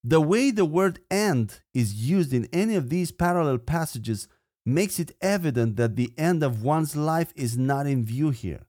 The 0.05 0.21
way 0.21 0.53
the 0.53 0.65
word 0.65 1.01
end 1.11 1.59
is 1.75 2.09
used 2.09 2.33
in 2.33 2.49
any 2.53 2.77
of 2.77 2.89
these 2.89 3.11
parallel 3.11 3.59
passages 3.59 4.29
makes 4.65 5.01
it 5.01 5.17
evident 5.21 5.75
that 5.75 5.97
the 5.97 6.13
end 6.17 6.45
of 6.45 6.63
one's 6.63 6.95
life 6.95 7.33
is 7.35 7.59
not 7.59 7.89
in 7.89 8.05
view 8.05 8.31
here. 8.31 8.61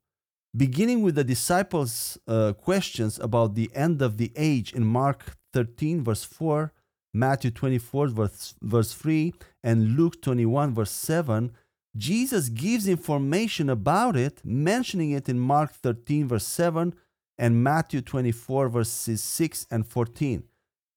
Beginning 0.56 1.02
with 1.02 1.16
the 1.16 1.24
disciples' 1.24 2.18
uh, 2.28 2.52
questions 2.54 3.18
about 3.20 3.56
the 3.56 3.72
end 3.74 4.02
of 4.02 4.18
the 4.18 4.34
age 4.36 4.74
in 4.74 4.86
Mark 4.86 5.38
13, 5.54 6.04
verse 6.04 6.26
4, 6.26 6.74
Matthew 7.14 7.52
24, 7.52 8.08
verse, 8.10 8.56
verse 8.62 8.94
3, 8.94 9.34
and 9.64 9.96
Luke 9.96 10.22
21, 10.22 10.74
verse 10.74 10.92
7, 10.92 11.54
Jesus 11.96 12.50
gives 12.50 12.88
information 12.88 13.70
about 13.70 14.18
it, 14.18 14.42
mentioning 14.44 15.12
it 15.12 15.30
in 15.30 15.40
Mark 15.40 15.74
13, 15.74 16.28
verse 16.28 16.46
7, 16.46 16.96
and 17.38 17.64
Matthew 17.64 18.02
24, 18.02 18.70
verses 18.70 19.24
6 19.24 19.68
and 19.72 19.88
14. 19.88 20.44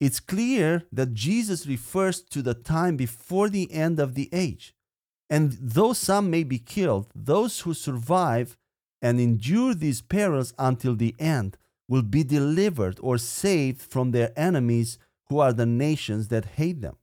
It's 0.01 0.21
clear 0.21 0.85
that 0.91 1.15
Jesus 1.15 1.67
refers 1.67 2.21
to 2.23 2.43
the 2.43 2.55
time 2.55 2.97
before 2.97 3.49
the 3.49 3.71
end 3.73 4.01
of 4.01 4.15
the 4.15 4.29
age. 4.33 4.75
And 5.31 5.57
though 5.61 5.93
some 5.93 6.29
may 6.29 6.43
be 6.43 6.59
killed, 6.59 7.07
those 7.15 7.61
who 7.61 7.73
survive 7.73 8.57
and 9.05 9.21
endure 9.21 9.75
these 9.75 10.01
perils 10.01 10.55
until 10.59 10.97
the 10.97 11.15
end 11.19 11.59
will 11.87 12.03
be 12.03 12.25
delivered 12.25 12.99
or 13.03 13.19
saved 13.19 13.83
from 13.83 14.11
their 14.11 14.33
enemies 14.35 14.99
who 15.29 15.39
are 15.39 15.53
the 15.53 15.67
nations 15.67 16.29
that 16.29 16.57
hate 16.57 16.81
them. 16.81 16.97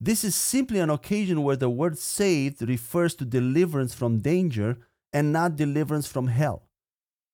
This 0.00 0.24
is 0.24 0.34
simply 0.34 0.78
an 0.78 0.88
occasion 0.88 1.42
where 1.42 1.56
the 1.56 1.68
word 1.68 1.98
saved 1.98 2.66
refers 2.66 3.14
to 3.16 3.26
deliverance 3.26 3.92
from 3.92 4.20
danger 4.20 4.78
and 5.12 5.30
not 5.30 5.56
deliverance 5.56 6.06
from 6.06 6.28
hell. 6.28 6.68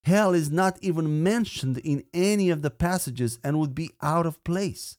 Hell 0.03 0.35
is 0.35 0.51
not 0.51 0.77
even 0.83 1.23
mentioned 1.23 1.79
in 1.79 2.03
any 2.13 2.51
of 2.51 2.63
the 2.63 2.71
passages 2.71 3.39
and 3.45 3.61
would 3.61 3.77
be 3.77 3.93
out 4.03 4.27
of 4.27 4.43
place. 4.43 4.99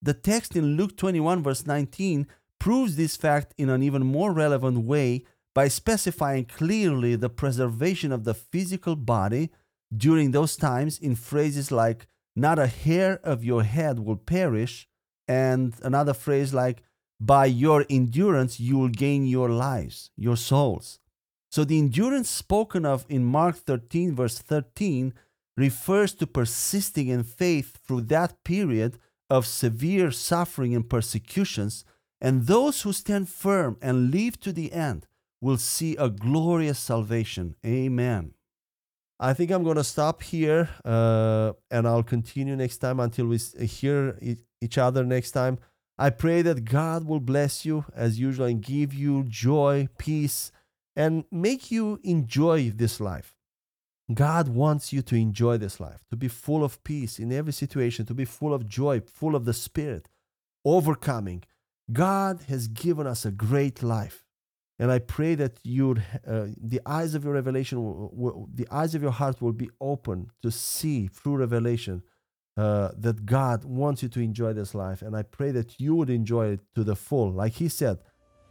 The 0.00 0.14
text 0.14 0.56
in 0.56 0.78
Luke 0.78 0.96
21, 0.96 1.42
verse 1.42 1.66
19, 1.66 2.26
proves 2.58 2.96
this 2.96 3.16
fact 3.16 3.52
in 3.58 3.68
an 3.68 3.82
even 3.82 4.06
more 4.06 4.32
relevant 4.32 4.78
way 4.78 5.24
by 5.54 5.68
specifying 5.68 6.44
clearly 6.44 7.14
the 7.14 7.30
preservation 7.30 8.10
of 8.10 8.24
the 8.24 8.34
physical 8.34 8.96
body 8.96 9.50
during 9.96 10.32
those 10.32 10.56
times 10.56 10.98
in 10.98 11.14
phrases 11.14 11.70
like, 11.70 12.06
not 12.34 12.58
a 12.58 12.66
hair 12.66 13.20
of 13.22 13.44
your 13.44 13.62
head 13.62 14.00
will 14.00 14.16
perish, 14.16 14.88
and 15.28 15.74
another 15.82 16.12
phrase 16.12 16.52
like, 16.52 16.82
by 17.20 17.46
your 17.46 17.86
endurance 17.88 18.58
you 18.58 18.76
will 18.76 18.88
gain 18.88 19.24
your 19.24 19.48
lives, 19.48 20.10
your 20.16 20.36
souls. 20.36 20.98
So 21.52 21.62
the 21.62 21.78
endurance 21.78 22.28
spoken 22.28 22.84
of 22.84 23.06
in 23.08 23.24
Mark 23.24 23.56
13, 23.56 24.16
verse 24.16 24.40
13, 24.40 25.14
refers 25.56 26.12
to 26.14 26.26
persisting 26.26 27.06
in 27.06 27.22
faith 27.22 27.78
through 27.86 28.02
that 28.02 28.42
period 28.42 28.98
of 29.30 29.46
severe 29.46 30.10
suffering 30.10 30.74
and 30.74 30.90
persecutions, 30.90 31.84
and 32.20 32.48
those 32.48 32.82
who 32.82 32.92
stand 32.92 33.28
firm 33.28 33.76
and 33.80 34.10
live 34.10 34.40
to 34.40 34.52
the 34.52 34.72
end 34.72 35.06
will 35.44 35.58
see 35.58 35.94
a 35.96 36.08
glorious 36.08 36.78
salvation. 36.78 37.54
Amen. 37.66 38.32
I 39.20 39.34
think 39.34 39.50
I'm 39.50 39.62
going 39.62 39.76
to 39.76 39.84
stop 39.84 40.22
here 40.22 40.70
uh, 40.86 41.52
and 41.70 41.86
I'll 41.86 42.02
continue 42.02 42.56
next 42.56 42.78
time 42.78 42.98
until 42.98 43.26
we 43.26 43.36
hear 43.66 44.18
each 44.62 44.78
other 44.78 45.04
next 45.04 45.32
time. 45.32 45.58
I 45.98 46.08
pray 46.08 46.40
that 46.40 46.64
God 46.64 47.06
will 47.06 47.20
bless 47.20 47.66
you 47.66 47.84
as 47.94 48.18
usual 48.18 48.46
and 48.46 48.62
give 48.62 48.94
you 48.94 49.24
joy, 49.24 49.88
peace, 49.98 50.50
and 50.96 51.24
make 51.30 51.70
you 51.70 52.00
enjoy 52.02 52.70
this 52.70 52.98
life. 52.98 53.36
God 54.12 54.48
wants 54.48 54.94
you 54.94 55.02
to 55.02 55.14
enjoy 55.14 55.58
this 55.58 55.78
life, 55.78 56.04
to 56.08 56.16
be 56.16 56.28
full 56.28 56.64
of 56.64 56.82
peace 56.84 57.18
in 57.18 57.30
every 57.30 57.52
situation, 57.52 58.06
to 58.06 58.14
be 58.14 58.24
full 58.24 58.54
of 58.54 58.66
joy, 58.66 59.00
full 59.00 59.36
of 59.36 59.44
the 59.44 59.52
Spirit, 59.52 60.08
overcoming. 60.64 61.44
God 61.92 62.44
has 62.48 62.66
given 62.66 63.06
us 63.06 63.26
a 63.26 63.30
great 63.30 63.82
life. 63.82 64.23
And 64.78 64.90
I 64.90 64.98
pray 64.98 65.36
that 65.36 65.58
you, 65.62 65.96
uh, 66.26 66.46
the 66.60 66.80
eyes 66.84 67.14
of 67.14 67.24
your 67.24 67.34
revelation, 67.34 67.82
will, 67.82 68.10
will, 68.12 68.48
the 68.52 68.66
eyes 68.70 68.94
of 68.94 69.02
your 69.02 69.12
heart 69.12 69.40
will 69.40 69.52
be 69.52 69.70
open 69.80 70.30
to 70.42 70.50
see 70.50 71.06
through 71.06 71.36
revelation 71.36 72.02
uh, 72.56 72.90
that 72.98 73.24
God 73.24 73.64
wants 73.64 74.02
you 74.02 74.08
to 74.10 74.20
enjoy 74.20 74.52
this 74.52 74.74
life. 74.74 75.02
And 75.02 75.16
I 75.16 75.22
pray 75.22 75.52
that 75.52 75.80
you 75.80 75.94
would 75.94 76.10
enjoy 76.10 76.48
it 76.48 76.60
to 76.74 76.82
the 76.82 76.96
full. 76.96 77.32
Like 77.32 77.52
He 77.52 77.68
said, 77.68 77.98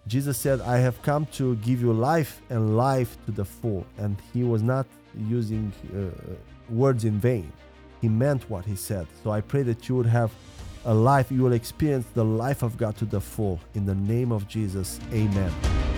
Jesus 0.07 0.37
said, 0.37 0.61
I 0.61 0.77
have 0.77 1.01
come 1.01 1.25
to 1.33 1.55
give 1.57 1.81
you 1.81 1.93
life 1.93 2.41
and 2.49 2.77
life 2.77 3.17
to 3.25 3.31
the 3.31 3.45
full. 3.45 3.85
And 3.97 4.17
He 4.33 4.43
was 4.43 4.61
not 4.61 4.85
using 5.17 5.73
uh, 5.93 6.33
words 6.69 7.03
in 7.05 7.19
vain. 7.19 7.51
He 8.01 8.09
meant 8.09 8.49
what 8.49 8.65
He 8.65 8.75
said. 8.75 9.07
So 9.23 9.31
I 9.31 9.41
pray 9.41 9.63
that 9.63 9.89
you 9.89 9.95
would 9.95 10.05
have 10.05 10.31
a 10.85 10.93
life, 10.93 11.31
you 11.31 11.41
will 11.41 11.53
experience 11.53 12.05
the 12.13 12.25
life 12.25 12.61
of 12.61 12.77
God 12.77 12.97
to 12.97 13.05
the 13.05 13.21
full. 13.21 13.59
In 13.73 13.85
the 13.85 13.95
name 13.95 14.31
of 14.33 14.47
Jesus, 14.47 14.99
amen. 15.13 15.92